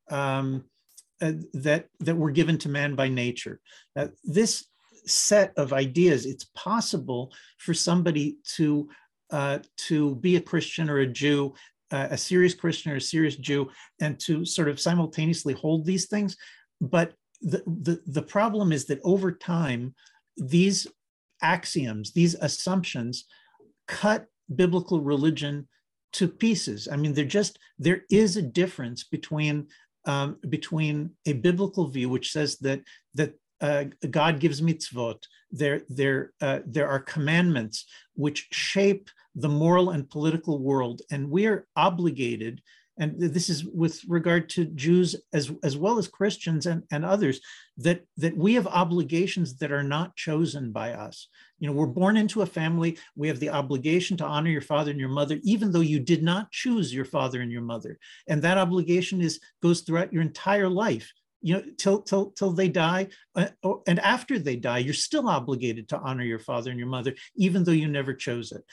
[0.09, 0.65] um,
[1.21, 3.59] uh, that that were given to man by nature.
[3.95, 4.65] Uh, this
[5.05, 8.89] set of ideas, it's possible for somebody to
[9.31, 11.53] uh, to be a Christian or a Jew,
[11.91, 16.07] uh, a serious Christian or a serious Jew, and to sort of simultaneously hold these
[16.07, 16.35] things.
[16.81, 19.95] But the, the, the problem is that over time,
[20.37, 20.87] these
[21.41, 23.25] axioms, these assumptions,
[23.87, 25.67] cut biblical religion
[26.13, 26.87] to pieces.
[26.91, 29.67] I mean, there just there is a difference between
[30.05, 32.81] um, between a biblical view, which says that
[33.15, 35.23] that uh, God gives mitzvot.
[35.51, 41.45] There there uh, there are commandments which shape the moral and political world, and we
[41.47, 42.61] are obligated
[42.97, 47.39] and this is with regard to Jews as, as well as Christians and, and others,
[47.77, 51.27] that, that we have obligations that are not chosen by us.
[51.59, 54.91] You know, we're born into a family, we have the obligation to honor your father
[54.91, 57.97] and your mother, even though you did not choose your father and your mother.
[58.27, 62.69] And that obligation is goes throughout your entire life you know till till till they
[62.69, 63.47] die uh,
[63.87, 67.63] and after they die you're still obligated to honor your father and your mother even
[67.63, 68.63] though you never chose it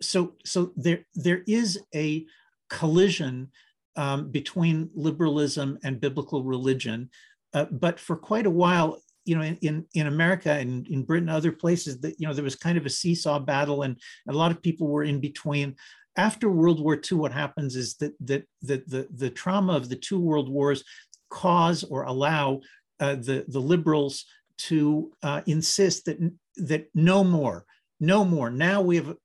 [0.00, 2.24] so so there there is a
[2.70, 3.50] collision
[3.96, 7.10] um, between liberalism and biblical religion.
[7.52, 11.52] Uh, but for quite a while, you know, in, in, America and in Britain, other
[11.52, 13.98] places, that you know, there was kind of a seesaw battle, and
[14.28, 15.76] a lot of people were in between.
[16.16, 19.96] After World War II, what happens is that that, that the, the trauma of the
[19.96, 20.84] two world wars
[21.30, 22.60] cause or allow
[23.00, 24.24] uh, the, the liberals
[24.56, 26.18] to uh, insist that
[26.56, 27.64] that no more,
[28.00, 28.50] no more.
[28.50, 29.16] Now we have a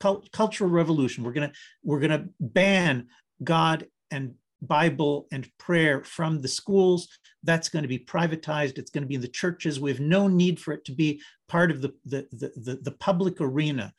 [0.00, 1.24] cu- cultural revolution.
[1.24, 3.08] We're gonna we're gonna ban
[3.42, 7.08] God and Bible and prayer from the schools.
[7.44, 8.78] That's going to be privatized.
[8.78, 9.80] It's going to be in the churches.
[9.80, 12.92] We have no need for it to be part of the, the, the, the, the
[12.92, 13.92] public arena.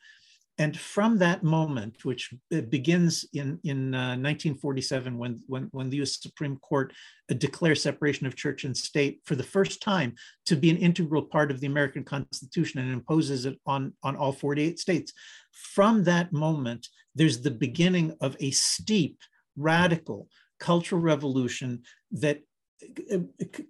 [0.60, 2.34] And from that moment, which
[2.68, 6.92] begins in, in uh, 1947, when, when, when the US Supreme Court
[7.30, 11.22] uh, declares separation of church and state for the first time to be an integral
[11.22, 15.14] part of the American Constitution and imposes it on, on all 48 states,
[15.50, 19.18] from that moment, there's the beginning of a steep,
[19.56, 22.42] radical, cultural revolution that
[23.10, 23.16] uh,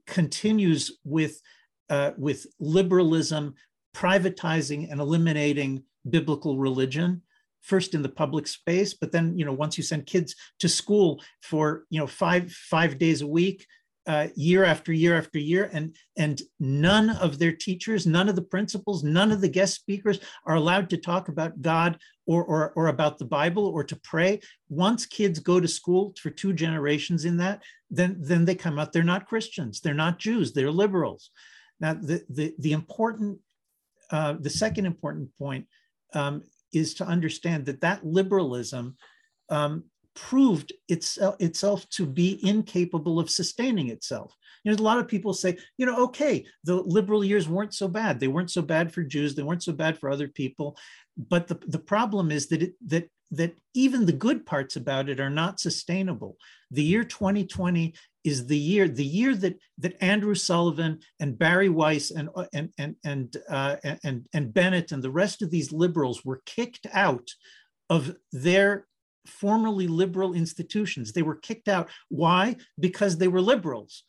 [0.09, 1.41] continues with,
[1.89, 3.55] uh, with liberalism,
[3.95, 7.23] privatizing and eliminating biblical religion
[7.63, 11.23] first in the public space but then you know once you send kids to school
[11.43, 13.67] for you know five five days a week
[14.07, 18.43] uh, year after year after year and and none of their teachers none of the
[18.43, 22.87] principals none of the guest speakers are allowed to talk about god or, or, or
[22.87, 24.41] about the bible or to pray.
[24.69, 28.93] Once kids go to school for two generations in that then then they come out.
[28.93, 29.81] They're not christians.
[29.81, 30.53] They're not jews.
[30.53, 31.31] They're liberals.
[31.81, 33.41] Now the the, the important
[34.11, 35.67] uh, the second important point
[36.15, 36.43] um,
[36.73, 38.97] is to understand that that liberalism
[39.49, 44.35] um, proved itself, itself to be incapable of sustaining itself.
[44.65, 47.89] You know, a lot of people say, you know, okay, the liberal years weren't so
[47.89, 48.21] bad.
[48.21, 49.35] They weren't so bad for Jews.
[49.35, 50.77] They weren't so bad for other people.
[51.17, 55.21] But the, the problem is that it, that that even the good parts about it
[55.21, 56.37] are not sustainable.
[56.71, 62.11] The year 2020 is the year the year that that Andrew Sullivan and Bari Weiss
[62.11, 66.43] and and and and uh, and and Bennet and the rest of these liberals were
[66.45, 67.29] kicked out
[67.89, 68.87] of their
[69.27, 71.13] formerly liberal institutions.
[71.13, 71.89] They were kicked out.
[72.09, 72.57] Why?
[72.79, 74.05] Because they were liberals.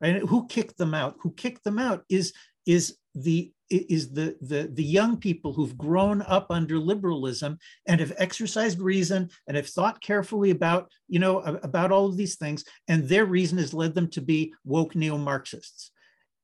[0.00, 0.16] Right?
[0.16, 1.16] Who kicked them out?
[1.20, 2.32] Who kicked them out is
[2.66, 8.12] is the is the, the, the young people who've grown up under liberalism and have
[8.18, 12.64] exercised reason and have thought carefully about, you know, about all of these things.
[12.88, 15.92] And their reason has led them to be woke neo-Marxists.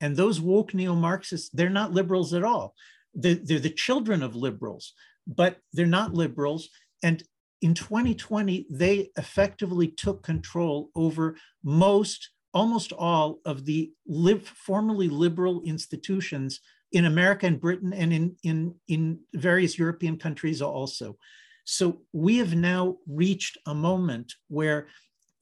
[0.01, 2.75] And those woke neo-Marxists, they're not liberals at all.
[3.15, 4.93] They're, they're the children of liberals,
[5.27, 6.69] but they're not liberals.
[7.03, 7.23] And
[7.61, 15.63] in 2020, they effectively took control over most, almost all of the live, formerly liberal
[15.63, 16.61] institutions
[16.93, 21.17] in America and Britain and in, in, in various European countries also.
[21.65, 24.87] So we have now reached a moment where,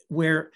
[0.09, 0.51] where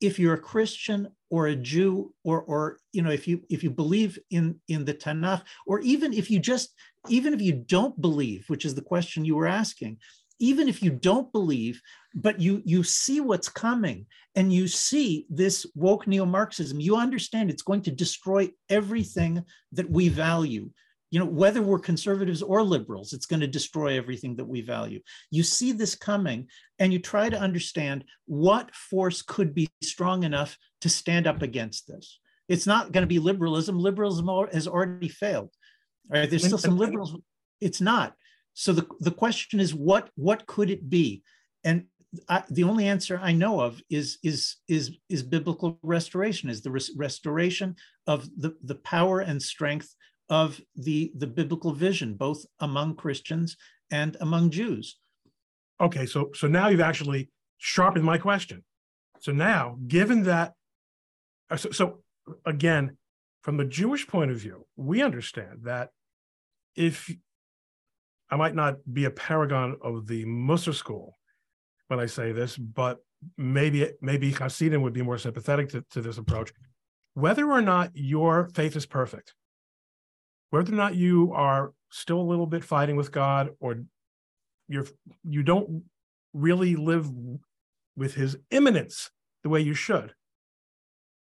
[0.00, 3.70] if you're a Christian or a Jew, or, or you know, if you if you
[3.70, 6.74] believe in, in the Tanakh, or even if you just,
[7.08, 9.98] even if you don't believe, which is the question you were asking,
[10.38, 11.80] even if you don't believe,
[12.16, 17.62] but you you see what's coming and you see this woke neo-Marxism, you understand it's
[17.62, 20.70] going to destroy everything that we value.
[21.10, 25.00] You know, whether we're conservatives or liberals, it's going to destroy everything that we value.
[25.30, 26.48] You see this coming
[26.80, 31.86] and you try to understand what force could be strong enough to stand up against
[31.86, 32.18] this.
[32.48, 33.78] It's not going to be liberalism.
[33.78, 35.50] Liberalism has already failed.
[36.10, 36.28] Right?
[36.28, 37.16] There's still some liberals.
[37.60, 38.14] It's not.
[38.54, 41.22] So the, the question is, what, what could it be?
[41.64, 41.86] And
[42.28, 46.70] I, the only answer I know of is, is, is, is biblical restoration, is the
[46.70, 47.76] res- restoration
[48.06, 49.94] of the, the power and strength
[50.28, 53.56] of the, the biblical vision, both among Christians
[53.90, 54.98] and among Jews.
[55.80, 58.64] Okay, so so now you've actually sharpened my question.
[59.20, 60.54] So now, given that,
[61.50, 62.02] uh, so, so
[62.44, 62.96] again,
[63.42, 65.90] from the Jewish point of view, we understand that
[66.74, 67.10] if
[68.30, 71.15] I might not be a paragon of the Mussar school
[71.88, 72.98] when I say this, but
[73.36, 76.52] maybe maybe Hasidim would be more sympathetic to, to this approach.
[77.14, 79.34] Whether or not your faith is perfect,
[80.50, 83.84] whether or not you are still a little bit fighting with God, or
[84.68, 84.86] you're
[85.24, 85.84] you don't
[86.32, 87.10] really live
[87.96, 89.10] with His immanence
[89.42, 90.12] the way you should,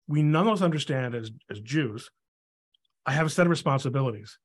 [0.08, 2.10] we nonetheless understand as as Jews,
[3.06, 4.38] I have a set of responsibilities,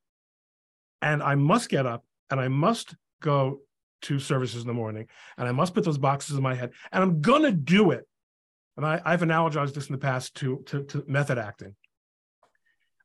[1.03, 3.61] and I must get up and I must go
[4.05, 7.03] to services in the morning and I must put those boxes in my head and
[7.03, 8.07] I'm gonna do it.
[8.77, 11.77] And I, have analogized this in the past to, to, to method acting.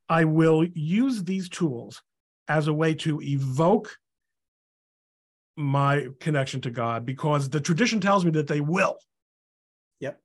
[0.07, 2.01] I will use these tools
[2.47, 3.95] as a way to evoke
[5.55, 8.97] my connection to God because the tradition tells me that they will.
[9.99, 10.19] Yep.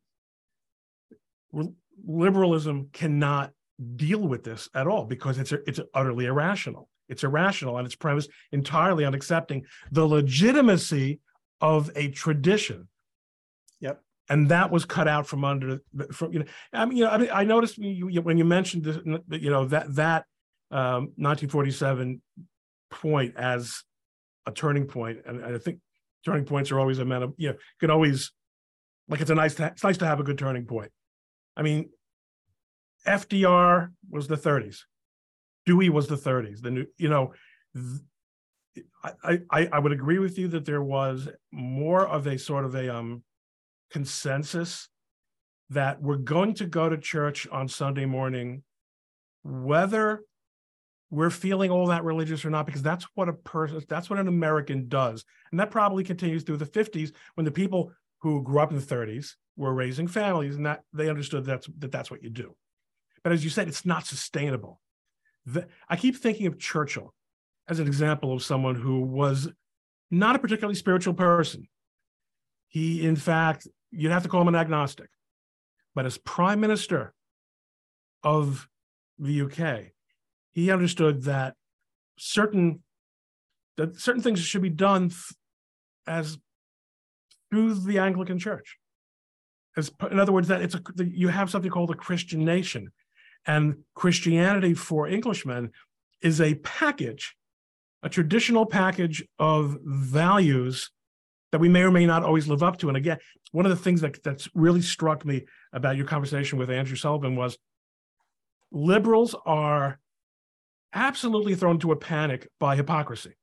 [2.07, 3.53] Liberalism cannot
[3.97, 6.89] deal with this at all because it's it's utterly irrational.
[7.09, 11.21] It's irrational and it's premised entirely on accepting the legitimacy
[11.61, 12.89] of a tradition.
[13.81, 14.01] Yep.
[14.29, 15.81] And that was cut out from under
[16.13, 18.45] from you know I mean you know I, mean, I noticed when you, when you
[18.45, 18.99] mentioned this
[19.31, 20.25] you know that that
[20.71, 22.23] um, 1947
[22.91, 23.83] point as
[24.47, 25.81] a turning point, and, and I think
[26.25, 27.29] turning points are always a matter.
[27.37, 28.33] You know, can always
[29.09, 30.91] like it's a nice to, it's nice to have a good turning point.
[31.57, 31.91] I mean,
[33.07, 34.81] FDR was the 30s.
[35.67, 36.61] Dewey was the 30s.
[36.61, 37.33] The new, you know,
[39.23, 42.75] I, I I would agree with you that there was more of a sort of
[42.75, 43.23] a um
[43.91, 44.89] consensus
[45.71, 48.63] that we're going to go to church on Sunday morning,
[49.43, 50.23] whether
[51.11, 54.29] we're feeling all that religious or not, because that's what a person, that's what an
[54.29, 55.25] American does.
[55.51, 58.83] And that probably continues through the 50s when the people who grew up in the
[58.83, 62.55] 30s were raising families and that they understood that's, that that's what you do.
[63.23, 64.81] But as you said, it's not sustainable.
[65.47, 67.13] The, I keep thinking of Churchill
[67.69, 69.49] as an example of someone who was
[70.11, 71.69] not a particularly spiritual person.
[72.69, 75.09] He, in fact, you'd have to call him an agnostic.
[75.95, 77.15] But as prime minister
[78.23, 78.69] of
[79.19, 79.93] the UK,
[80.53, 81.55] he understood that
[82.19, 82.83] certain
[83.77, 85.11] that certain things should be done
[86.07, 86.39] as
[87.51, 88.79] through the Anglican Church.
[89.77, 92.93] As in other words, that it's a you have something called a Christian nation,
[93.47, 95.71] and Christianity for Englishmen
[96.23, 97.37] is a package,
[98.03, 100.91] a traditional package of values
[101.53, 102.89] that we may or may not always live up to.
[102.89, 103.19] And again,
[103.53, 107.37] one of the things that that's really struck me about your conversation with Andrew Sullivan
[107.37, 107.59] was
[108.73, 110.01] liberals are
[110.93, 113.35] absolutely thrown into a panic by hypocrisy.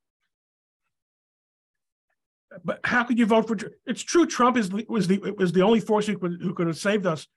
[2.65, 3.57] But how could you vote for?
[3.85, 4.25] It's true.
[4.25, 7.27] Trump is was the was the only force who could, who could have saved us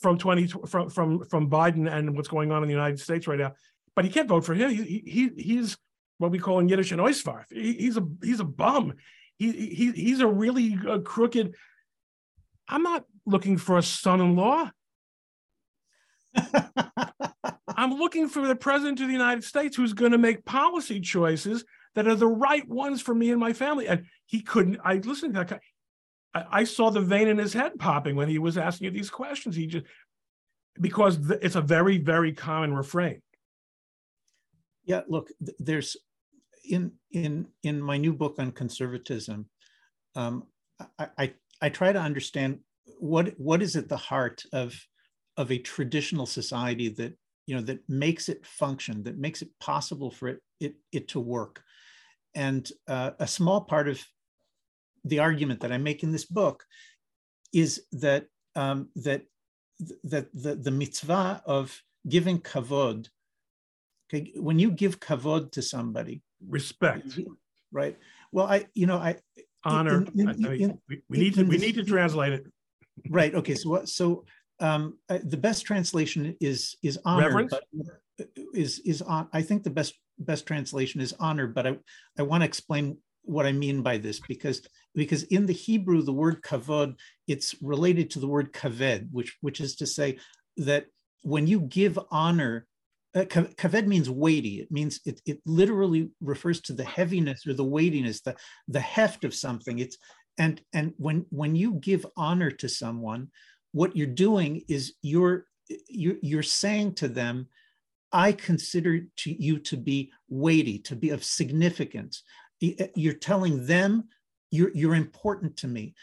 [0.00, 3.38] from twenty from from from Biden and what's going on in the United States right
[3.38, 3.52] now.
[3.94, 4.70] But he can't vote for him.
[4.70, 5.76] He, he he's
[6.18, 7.44] what we call in Yiddish an oisvarf.
[7.50, 8.94] He, he's a he's a bum.
[9.38, 11.54] He, he he's a really uh, crooked.
[12.68, 14.70] I'm not looking for a son-in-law.
[17.76, 21.64] I'm looking for the president of the United States who's going to make policy choices
[21.94, 23.88] that are the right ones for me and my family.
[23.88, 24.78] And he couldn't.
[24.84, 25.60] I listened to that.
[26.34, 29.10] I, I saw the vein in his head popping when he was asking you these
[29.10, 29.56] questions.
[29.56, 29.86] He just
[30.80, 33.20] because it's a very very common refrain.
[34.84, 35.28] Yeah, look,
[35.58, 35.96] there's
[36.68, 39.48] in in in my new book on conservatism,
[40.14, 40.44] um,
[40.98, 42.60] I, I I try to understand
[42.98, 44.74] what what is at the heart of
[45.36, 47.14] of a traditional society that
[47.46, 51.20] you know that makes it function that makes it possible for it it, it to
[51.20, 51.62] work
[52.34, 54.02] and uh, a small part of
[55.04, 56.64] the argument that i make in this book
[57.52, 59.22] is that um, that
[60.04, 63.08] that the, the mitzvah of giving kavod
[64.12, 67.18] okay when you give kavod to somebody respect
[67.72, 67.98] right
[68.32, 69.16] well i you know i
[69.64, 72.46] honor in, in, I in, we, we need to we need to translate it
[73.08, 74.24] right okay so what so
[74.62, 77.52] um, uh, the best translation is is honor, Reverence?
[77.52, 79.28] but is is on.
[79.32, 81.78] I think the best best translation is honor, but I
[82.18, 86.12] I want to explain what I mean by this because because in the Hebrew the
[86.12, 86.94] word kavod
[87.26, 90.18] it's related to the word kaved, which which is to say
[90.56, 90.86] that
[91.22, 92.66] when you give honor.
[93.14, 94.60] Uh, kaved means weighty.
[94.60, 98.34] It means it, it literally refers to the heaviness or the weightiness, the,
[98.68, 99.80] the heft of something.
[99.80, 99.98] It's
[100.38, 103.28] and and when when you give honor to someone,
[103.72, 105.44] what you're doing is you're
[105.88, 107.48] you're, you're saying to them
[108.12, 112.22] i consider to you to be weighty to be of significance
[112.94, 114.08] you're telling them
[114.50, 115.94] you're, you're important to me.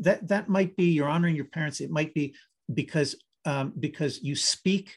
[0.00, 2.34] That that might be you're honoring your parents it might be
[2.74, 4.96] because um, because you speak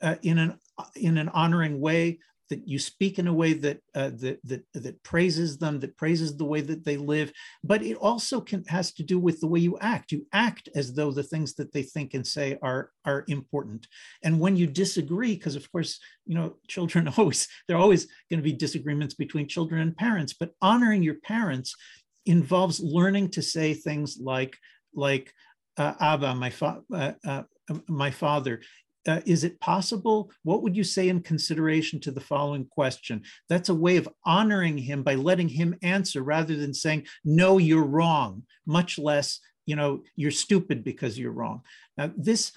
[0.00, 0.58] uh, in an
[0.96, 2.20] in an honoring way
[2.50, 6.36] that you speak in a way that, uh, that, that, that praises them, that praises
[6.36, 7.32] the way that they live,
[7.62, 10.12] but it also can, has to do with the way you act.
[10.12, 13.86] You act as though the things that they think and say are, are important.
[14.22, 18.40] And when you disagree, because of course, you know, children always, there are always going
[18.40, 21.74] to be disagreements between children and parents, but honoring your parents
[22.26, 24.56] involves learning to say things like,
[24.94, 25.32] like,
[25.76, 27.42] uh, Abba, my, fa- uh, uh,
[27.88, 28.60] my father,
[29.06, 30.30] uh, is it possible?
[30.42, 33.22] What would you say in consideration to the following question?
[33.48, 37.84] That's a way of honoring him by letting him answer rather than saying, no, you're
[37.84, 41.62] wrong, much less, you know, you're stupid because you're wrong.
[41.96, 42.52] Now, this,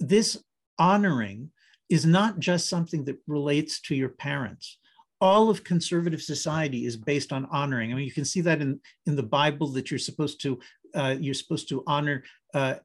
[0.00, 0.42] this
[0.78, 1.50] honoring
[1.88, 4.78] is not just something that relates to your parents
[5.20, 7.90] all of conservative society is based on honoring.
[7.90, 10.60] I mean, you can see that in in the Bible that you're supposed to
[10.94, 12.22] uh, you're supposed to honor
[12.54, 12.76] uh,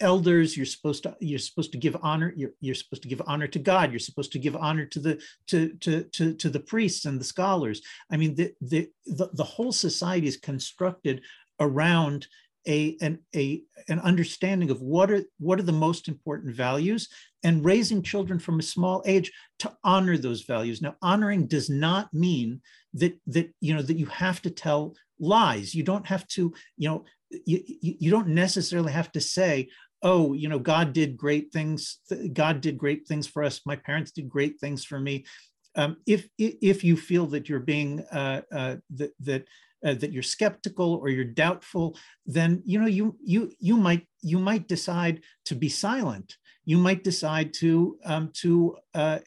[0.00, 3.46] elders you're supposed to you're supposed to give honor you're, you're supposed to give honor
[3.46, 7.04] to god you're supposed to give honor to the to to to, to the priests
[7.04, 7.82] and the scholars.
[8.10, 11.22] I mean the, the the the whole society is constructed
[11.58, 12.26] around
[12.68, 17.08] a an a an understanding of what are what are the most important values
[17.42, 20.82] and raising children from a small age to honor those values.
[20.82, 22.60] Now honoring does not mean
[22.94, 25.74] that that you know that you have to tell lies.
[25.74, 29.68] You don't have to you know you, you don't necessarily have to say
[30.02, 31.98] oh you know god did great things
[32.32, 33.60] god did great things for us.
[33.64, 35.24] My parents did great things for me.
[35.76, 39.44] Um, if if you feel that you're being uh, uh, that that
[39.84, 41.96] uh, that you're skeptical or you're doubtful,
[42.26, 46.36] then you know you you you might you might decide to be silent.
[46.64, 49.18] You might decide to um, to uh,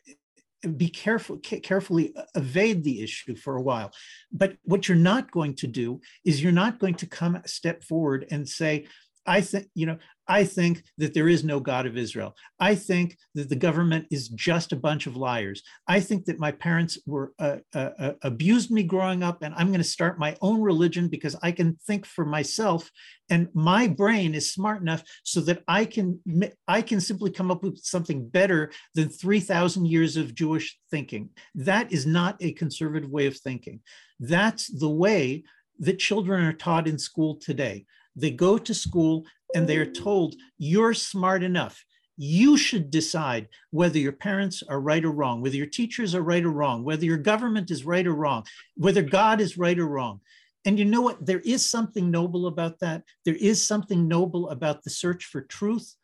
[0.77, 3.91] be careful carefully evade the issue for a while.
[4.31, 8.27] But what you're not going to do is you're not going to come step forward
[8.31, 8.87] and say,
[9.25, 9.97] I think, you know,
[10.27, 12.35] I think that there is no God of Israel.
[12.59, 15.61] I think that the government is just a bunch of liars.
[15.87, 19.67] I think that my parents were uh, uh, uh abused me growing up, and I'm
[19.67, 22.89] going to start my own religion because I can think for myself,
[23.29, 26.19] and my brain is smart enough so that I can
[26.67, 31.29] I can simply come up with something better than three thousand years of Jewish thinking.
[31.55, 33.81] That is not a conservative way of thinking.
[34.19, 35.43] That's the way
[35.79, 37.85] that children are taught in school today.
[38.15, 41.83] They go to school and they are told, you're smart enough.
[42.15, 46.43] You should decide whether your parents are right or wrong, whether your teachers are right
[46.43, 48.45] or wrong, whether your government is right or wrong,
[48.75, 50.21] whether God is right or wrong.
[50.65, 51.25] And you know what?
[51.25, 53.03] There is something noble about that.
[53.25, 55.95] There is something noble about the search for truth.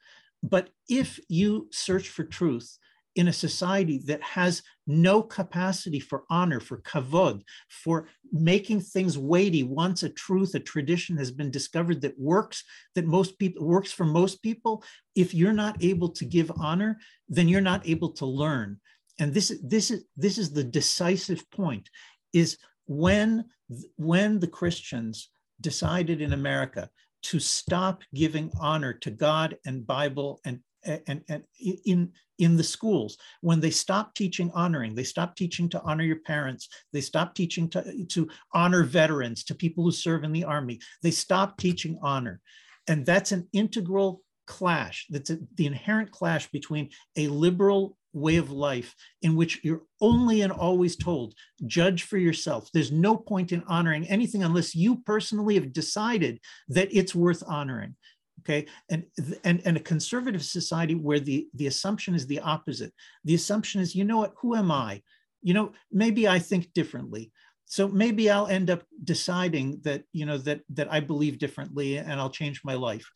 [0.41, 2.78] But if you search for truth
[3.15, 9.63] in a society that has no capacity for honor, for kavod, for making things weighty
[9.63, 12.63] once a truth, a tradition has been discovered that works,
[12.95, 14.83] that most people works for most people,
[15.15, 16.97] if you're not able to give honor,
[17.27, 18.79] then you're not able to learn.
[19.19, 21.89] And this, is this, is, this is the decisive point,
[22.33, 23.45] is when,
[23.97, 25.29] when the Christians
[25.61, 26.89] decided in America
[27.21, 30.61] to stop giving honor to God and Bible and
[31.07, 31.43] and, and
[31.85, 33.17] in in the schools.
[33.41, 37.69] When they stop teaching honoring they stop teaching to honor your parents they stop teaching
[37.69, 42.41] to, to honor veterans to people who serve in the army they stop teaching honor.
[42.87, 48.51] And that's an integral clash that's a, the inherent clash between a liberal way of
[48.51, 51.35] life in which you're only and always told
[51.65, 52.69] judge for yourself.
[52.73, 57.95] There's no point in honoring anything unless you personally have decided that it's worth honoring
[58.39, 58.65] okay?
[58.89, 59.05] And
[59.43, 62.93] and and a conservative society where the the assumption is the opposite.
[63.25, 65.01] The assumption is you know what who am i?
[65.41, 67.31] You know maybe i think differently.
[67.65, 72.13] So maybe i'll end up deciding that you know that that i believe differently and
[72.13, 73.09] i'll change my life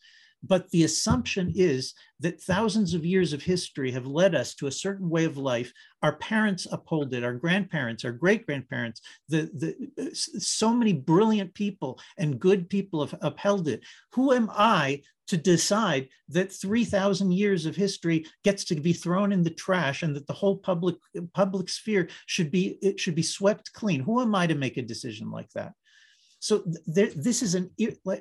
[0.46, 4.72] but the assumption is that thousands of years of history have led us to a
[4.72, 5.72] certain way of life.
[6.02, 9.50] Our parents uphold it, our grandparents, our great grandparents, the,
[9.96, 13.80] the, so many brilliant people and good people have upheld it.
[14.12, 19.42] Who am I to decide that 3,000 years of history gets to be thrown in
[19.42, 20.96] the trash and that the whole public,
[21.32, 24.00] public sphere should be, it should be swept clean?
[24.00, 25.72] Who am I to make a decision like that?
[26.44, 27.70] So this is an,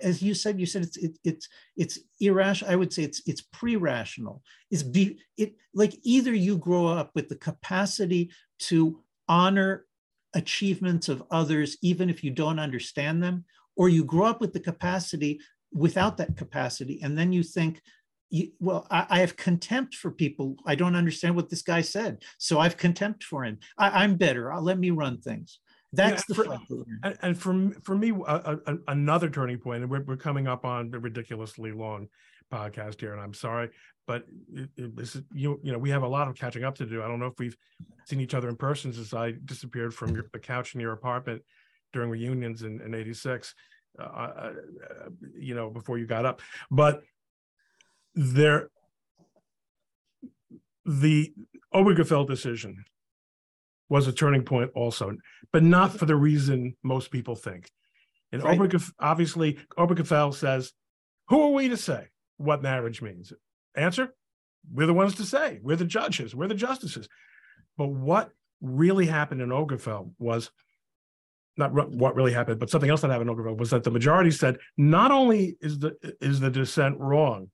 [0.02, 2.72] as you said, you said it's it, it's it's irrational.
[2.72, 4.42] I would say it's it's pre-rational.
[4.72, 9.88] It's be it like either you grow up with the capacity to honor
[10.34, 13.44] achievements of others, even if you don't understand them,
[13.76, 15.42] or you grow up with the capacity
[15.74, 17.82] without that capacity, and then you think,
[18.30, 20.56] you, well, I, I, have contempt for people.
[20.66, 23.60] I don't understand what this guy said, so I've contempt for him.
[23.78, 24.54] I, am better.
[24.54, 25.60] I'll, let me run things.
[25.94, 29.92] That's yeah, the for, and, and for for me, uh, uh, another turning point, and
[29.92, 32.08] we're, we're coming up on a ridiculously long
[32.52, 33.70] podcast here, and I'm sorry,
[34.08, 36.76] but it, it, this is you you know we have a lot of catching up
[36.76, 37.04] to do.
[37.04, 37.56] I don't know if we've
[38.06, 41.44] seen each other in person since I disappeared from your, the couch in your apartment
[41.94, 43.54] during reunions in, in '86.
[44.00, 44.52] Uh, uh,
[45.38, 46.42] you know, before you got up,
[46.72, 47.04] but
[48.16, 48.70] there,
[50.84, 51.32] the
[51.72, 52.84] Obergefell decision
[53.94, 55.16] was a turning point also,
[55.52, 57.70] but not for the reason most people think.
[58.32, 58.58] And right.
[58.58, 60.74] Obergef, obviously, Obergefell says,
[61.28, 63.34] who are we to say what marriage means?
[63.76, 64.12] Answer,
[64.74, 65.60] we're the ones to say.
[65.62, 66.34] We're the judges.
[66.34, 67.08] We're the justices.
[67.78, 68.32] But what
[68.62, 70.50] really happened in Obergefell was
[71.56, 74.32] not what really happened, but something else that happened in Obergefell was that the majority
[74.32, 77.52] said not only is the is the dissent wrong,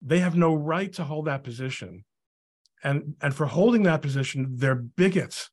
[0.00, 2.06] they have no right to hold that position
[2.82, 5.50] and and for holding that position they're bigots.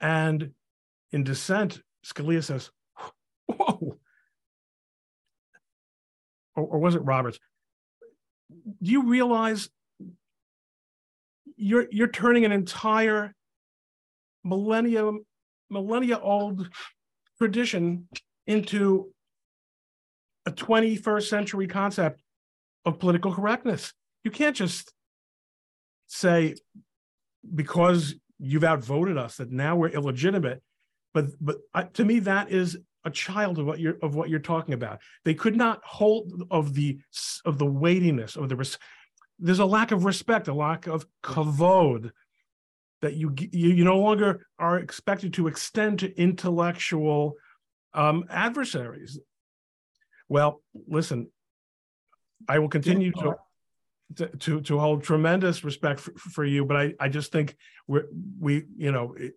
[0.00, 0.52] And
[1.12, 2.70] in dissent scalia says
[3.46, 3.98] whoa.
[6.54, 7.38] Or, or was it roberts?
[8.82, 9.68] Do you realize
[11.56, 13.34] you're you're turning an entire
[14.44, 15.24] millennium
[15.70, 16.68] millennia old
[17.38, 18.08] tradition
[18.46, 19.12] into
[20.46, 22.22] a 21st century concept
[22.84, 23.92] of political correctness.
[24.22, 24.92] You can't just
[26.06, 26.54] say
[27.54, 30.62] because you've outvoted us that now we're illegitimate.
[31.14, 34.38] But but uh, to me, that is a child of what you're of what you're
[34.40, 35.00] talking about.
[35.24, 36.98] They could not hold of the
[37.44, 38.56] of the weightiness of the.
[38.56, 38.78] Res-
[39.38, 42.10] there's a lack of respect, a lack of kavod
[43.02, 47.34] that you you, you no longer are expected to extend to intellectual
[47.94, 49.18] um, adversaries.
[50.28, 51.28] Well, listen,
[52.48, 53.36] I will continue to,
[54.14, 58.00] to to hold tremendous respect for, for you, but I I just think we
[58.38, 59.34] we you know it,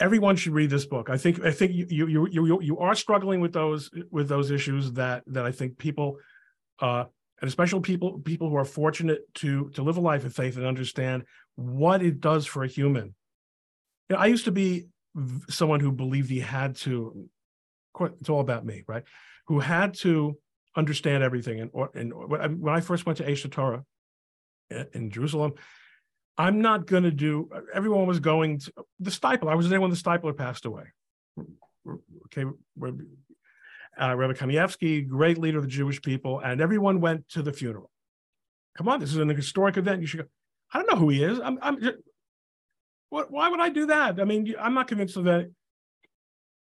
[0.00, 1.08] everyone should read this book.
[1.08, 4.92] I think I think you you you you are struggling with those with those issues
[4.92, 6.18] that that I think people
[6.80, 7.04] uh
[7.40, 10.66] and especially people people who are fortunate to to live a life of faith and
[10.66, 13.14] understand what it does for a human.
[14.08, 14.88] You know, I used to be
[15.48, 17.28] someone who believed he had to
[18.00, 19.04] it's all about me, right?
[19.46, 20.38] Who had to
[20.76, 21.60] understand everything.
[21.60, 23.84] And, and when I first went to Aish Torah
[24.92, 25.54] in Jerusalem,
[26.38, 27.50] I'm not going to do.
[27.74, 29.50] Everyone was going to the Steipler.
[29.50, 30.84] I was there when the Steipler passed away.
[32.26, 32.44] Okay,
[34.00, 37.90] uh, Rabbi Kanievsky, great leader of the Jewish people, and everyone went to the funeral.
[38.76, 40.00] Come on, this is an historic event.
[40.00, 40.26] You should go.
[40.72, 41.38] I don't know who he is.
[41.38, 41.58] I'm.
[41.60, 41.98] I'm just,
[43.10, 44.18] what, why would I do that?
[44.18, 45.50] I mean, I'm not convinced of that.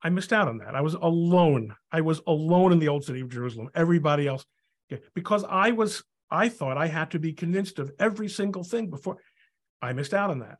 [0.01, 0.75] I missed out on that.
[0.75, 1.75] I was alone.
[1.91, 3.69] I was alone in the old city of Jerusalem.
[3.75, 4.45] Everybody else,
[5.13, 6.03] because I was.
[6.31, 9.17] I thought I had to be convinced of every single thing before.
[9.81, 10.59] I missed out on that.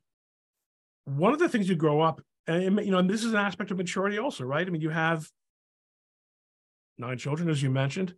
[1.05, 3.69] One of the things you grow up, and you know, and this is an aspect
[3.69, 4.65] of maturity also, right?
[4.65, 5.29] I mean, you have
[6.97, 8.15] nine children, as you mentioned.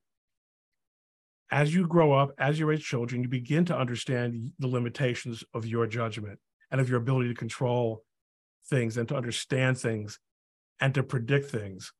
[1.51, 5.65] As you grow up, as you raise children, you begin to understand the limitations of
[5.65, 6.39] your judgment
[6.72, 8.03] and of your ability to control
[8.69, 10.17] things and to understand things
[10.82, 11.93] and to predict things.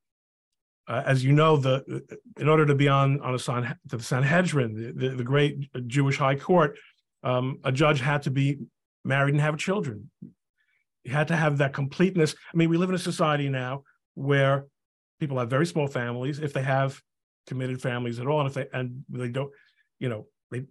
[0.88, 2.02] Uh, as you know, the
[2.38, 6.18] in order to be on on a San, the Sanhedrin, the, the, the great Jewish
[6.18, 6.78] High Court,
[7.24, 8.60] um, a judge had to be
[9.06, 10.10] married and have children.
[11.04, 12.36] You had to have that completeness.
[12.54, 13.84] I mean, we live in a society now
[14.16, 14.66] where
[15.20, 17.00] people have very small families, if they have
[17.48, 19.52] committed families at all, and if they and they don't,
[20.00, 20.66] you know, they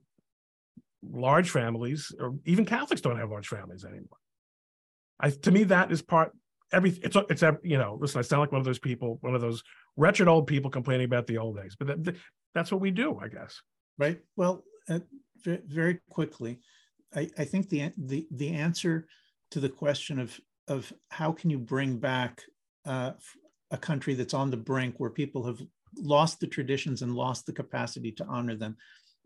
[1.03, 4.19] large families, or even Catholics don't have large families anymore.
[5.21, 6.33] I to me that is part
[6.73, 9.41] every it's it's you know listen I sound like one of those people one of
[9.41, 9.63] those
[9.97, 12.17] wretched old people complaining about the old days but that,
[12.55, 13.61] that's what we do I guess
[13.99, 15.01] right well uh,
[15.45, 16.61] very quickly
[17.15, 19.07] I, I think the, the the answer
[19.51, 22.43] to the question of of how can you bring back
[22.87, 23.13] uh,
[23.71, 25.61] a country that's on the brink where people have
[25.97, 28.77] lost the traditions and lost the capacity to honor them.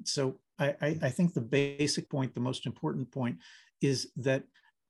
[0.05, 3.39] So I, I, I think the basic point, the most important point,
[3.83, 4.45] is that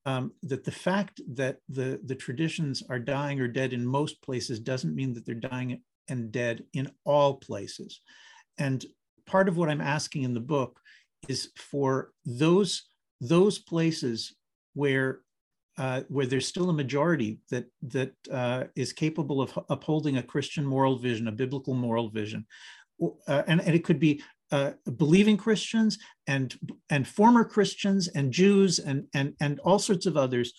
[0.07, 4.61] um, that the fact that the the traditions are dying or dead in most places
[4.61, 8.01] doesn't mean that they're dying and dead in all places.
[8.59, 8.85] And
[9.27, 10.79] part of what I'm asking in the book
[11.29, 12.89] is for those
[13.21, 14.35] those places
[14.75, 15.21] where
[15.77, 20.65] uh, where there's still a majority that that uh, is capable of upholding a Christian
[20.65, 22.47] moral vision, a biblical moral vision,
[23.03, 24.23] uh, and, and it could be
[24.55, 25.99] uh, believing Christians
[26.29, 26.55] and
[26.89, 30.53] and former Christians and Jews and and and all sorts of others.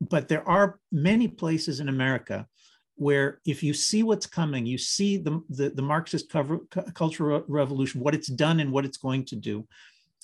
[0.00, 2.46] But there are many places in America
[2.94, 6.60] where if you see what's coming, you see the, the, the Marxist cover,
[6.94, 9.66] cultural revolution, what it's done and what it's going to do,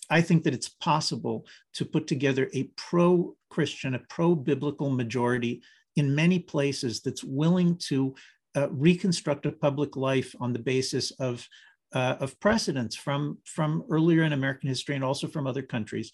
[0.08, 1.44] I think that it's possible
[1.74, 5.62] to put together a pro Christian, a pro biblical majority
[5.96, 8.14] in many places that's willing to
[8.54, 11.46] uh, reconstruct a public life on the basis of,
[11.94, 16.12] uh, of precedents from, from earlier in American history and also from other countries.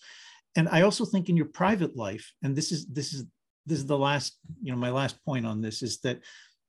[0.56, 3.24] And I also think in your private life, and this is this is
[3.66, 6.20] this is the last, you know, my last point on this is that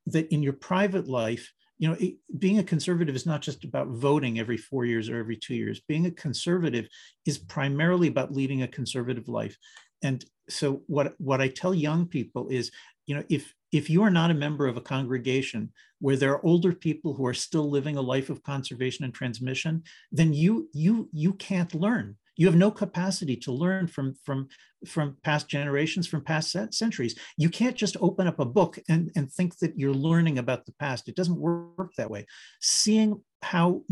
[0.08, 3.88] that in your private life, you know, it, being a conservative is not just about
[3.88, 5.82] voting every four years or every two years.
[5.88, 6.88] Being a conservative
[7.26, 9.58] is primarily about leading a conservative life.
[10.04, 12.72] And so, what what I tell young people is,
[13.08, 16.46] you know, if if you are not a member of a congregation where there are
[16.46, 21.10] older people who are still living a life of conservation and transmission, then you you
[21.12, 22.16] you can't learn.
[22.36, 24.48] You have no capacity to learn from from
[24.88, 27.16] from past generations from past centuries.
[27.38, 30.72] You can't just open up a book and, and think that you're learning about the
[30.80, 31.10] past.
[31.10, 32.26] It doesn't work that way.
[32.62, 33.84] Seeing how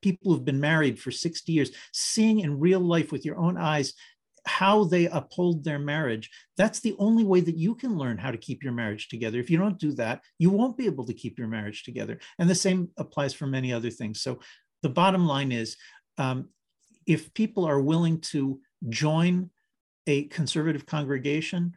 [0.00, 3.94] people who've been married for 60 years seeing in real life with your own eyes
[4.46, 6.30] how they uphold their marriage.
[6.56, 9.38] That's the only way that you can learn how to keep your marriage together.
[9.38, 12.18] If you don't do that you won't be able to keep your marriage together.
[12.38, 14.20] And the same applies for many other things.
[14.20, 14.40] So
[14.82, 15.76] the bottom line is
[16.18, 16.48] um,
[17.06, 19.50] if people are willing to join
[20.06, 21.74] a conservative congregation,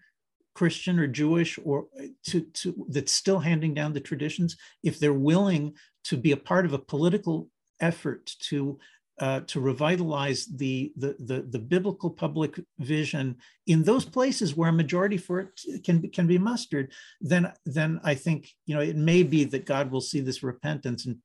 [0.55, 1.87] Christian or Jewish or
[2.27, 5.73] to, to that's still handing down the traditions, if they're willing
[6.05, 7.49] to be a part of a political
[7.79, 8.77] effort to
[9.19, 13.35] uh, to revitalize the, the, the the biblical public vision
[13.67, 16.91] in those places where a majority for it can be, can be mustered,
[17.21, 21.05] then then I think you know it may be that God will see this repentance
[21.05, 21.17] and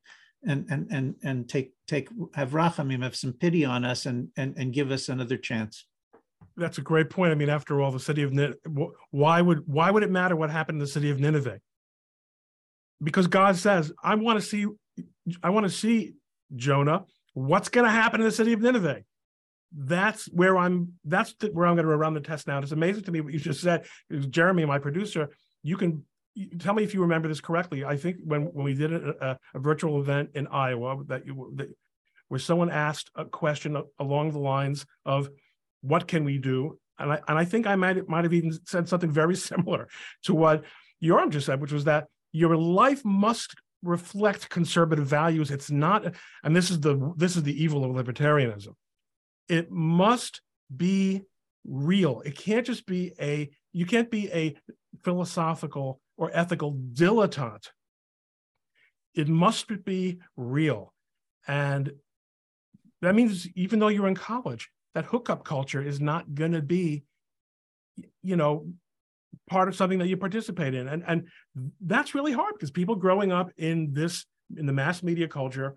[0.46, 4.54] and and and and take take have rachamim have some pity on us and and
[4.56, 5.86] and give us another chance.
[6.56, 7.32] That's a great point.
[7.32, 8.58] I mean, after all, the city of Nineveh,
[9.10, 11.60] why would why would it matter what happened in the city of Nineveh?
[13.02, 14.66] Because God says, I want to see,
[15.42, 16.14] I want to see
[16.54, 17.04] Jonah.
[17.34, 19.02] What's going to happen in the city of Nineveh?
[19.76, 20.92] That's where I'm.
[21.04, 22.58] That's the, where I'm going to run the test now.
[22.58, 23.86] It's amazing to me what you just said.
[24.30, 25.30] Jeremy, my producer,
[25.62, 26.04] you can
[26.58, 27.84] tell me if you remember this correctly.
[27.84, 31.68] I think when when we did a, a virtual event in Iowa that you that,
[32.28, 35.28] where someone asked a question along the lines of
[35.80, 38.88] what can we do, and I and I think I might might have even said
[38.88, 39.88] something very similar
[40.24, 40.64] to what
[41.02, 43.54] Yoram just said, which was that your life must
[43.84, 45.50] reflect conservative values.
[45.50, 48.74] It's not, and this is the this is the evil of libertarianism.
[49.48, 50.40] It must
[50.74, 51.22] be
[51.64, 52.22] real.
[52.24, 54.56] It can't just be a you can't be a
[55.02, 57.68] philosophical or ethical dilettante.
[59.14, 60.92] It must be real.
[61.46, 61.92] And
[63.02, 67.04] that means even though you're in college, that hookup culture is not going to be,
[68.22, 68.66] you know,
[69.48, 70.88] part of something that you participate in.
[70.88, 71.28] And, and
[71.80, 74.26] that's really hard because people growing up in this,
[74.56, 75.74] in the mass media culture,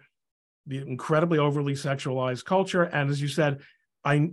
[0.65, 2.83] the incredibly overly sexualized culture.
[2.83, 3.61] And as you said,
[4.03, 4.29] I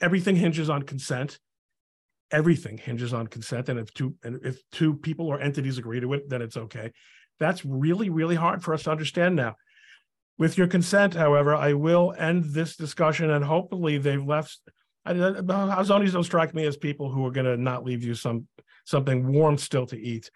[0.00, 1.38] everything hinges on consent
[2.30, 6.12] everything hinges on consent and if two and if two people or entities agree to
[6.12, 6.92] it then it's okay
[7.40, 9.54] that's really really hard for us to understand now
[10.36, 14.58] with your consent however i will end this discussion and hopefully they've left
[15.08, 18.46] Hazonys don't strike me as people who are going to not leave you some
[18.84, 20.30] something warm still to eat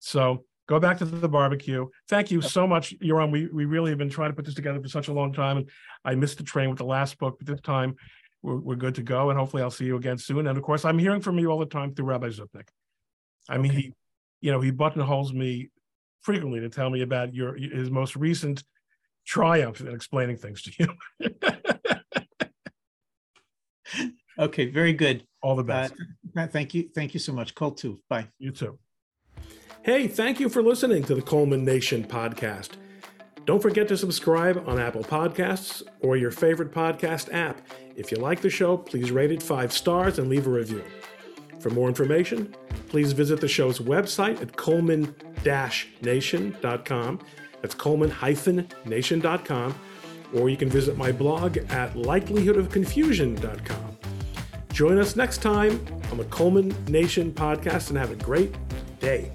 [0.00, 3.98] so go back to the barbecue thank you so much Yoram we, we really have
[3.98, 5.70] been trying to put this together for such a long time and
[6.04, 7.96] i missed the train with the last book but this time
[8.46, 9.30] we're, we're good to go.
[9.30, 10.46] And hopefully I'll see you again soon.
[10.46, 12.68] And of course, I'm hearing from you all the time through Rabbi Zupnik.
[13.48, 13.92] I mean, he,
[14.40, 15.70] you know, he buttonholes me
[16.22, 18.64] frequently to tell me about your his most recent
[19.26, 21.30] triumph in explaining things to you.
[24.38, 25.26] okay, very good.
[25.42, 25.94] All the best.
[26.36, 26.90] Uh, thank you.
[26.94, 27.54] Thank you so much.
[27.54, 27.98] Call too.
[28.08, 28.28] Bye.
[28.38, 28.78] You too.
[29.82, 32.70] Hey, thank you for listening to the Coleman Nation podcast.
[33.44, 37.60] Don't forget to subscribe on Apple Podcasts or your favorite podcast app.
[37.94, 40.82] If you like the show, please rate it five stars and leave a review.
[41.60, 42.52] For more information,
[42.88, 47.20] please visit the show's website at coleman-nation.com.
[47.62, 49.74] That's coleman-nation.com.
[50.34, 53.98] Or you can visit my blog at likelihoodofconfusion.com.
[54.72, 58.54] Join us next time on the Coleman Nation podcast and have a great
[59.00, 59.32] day.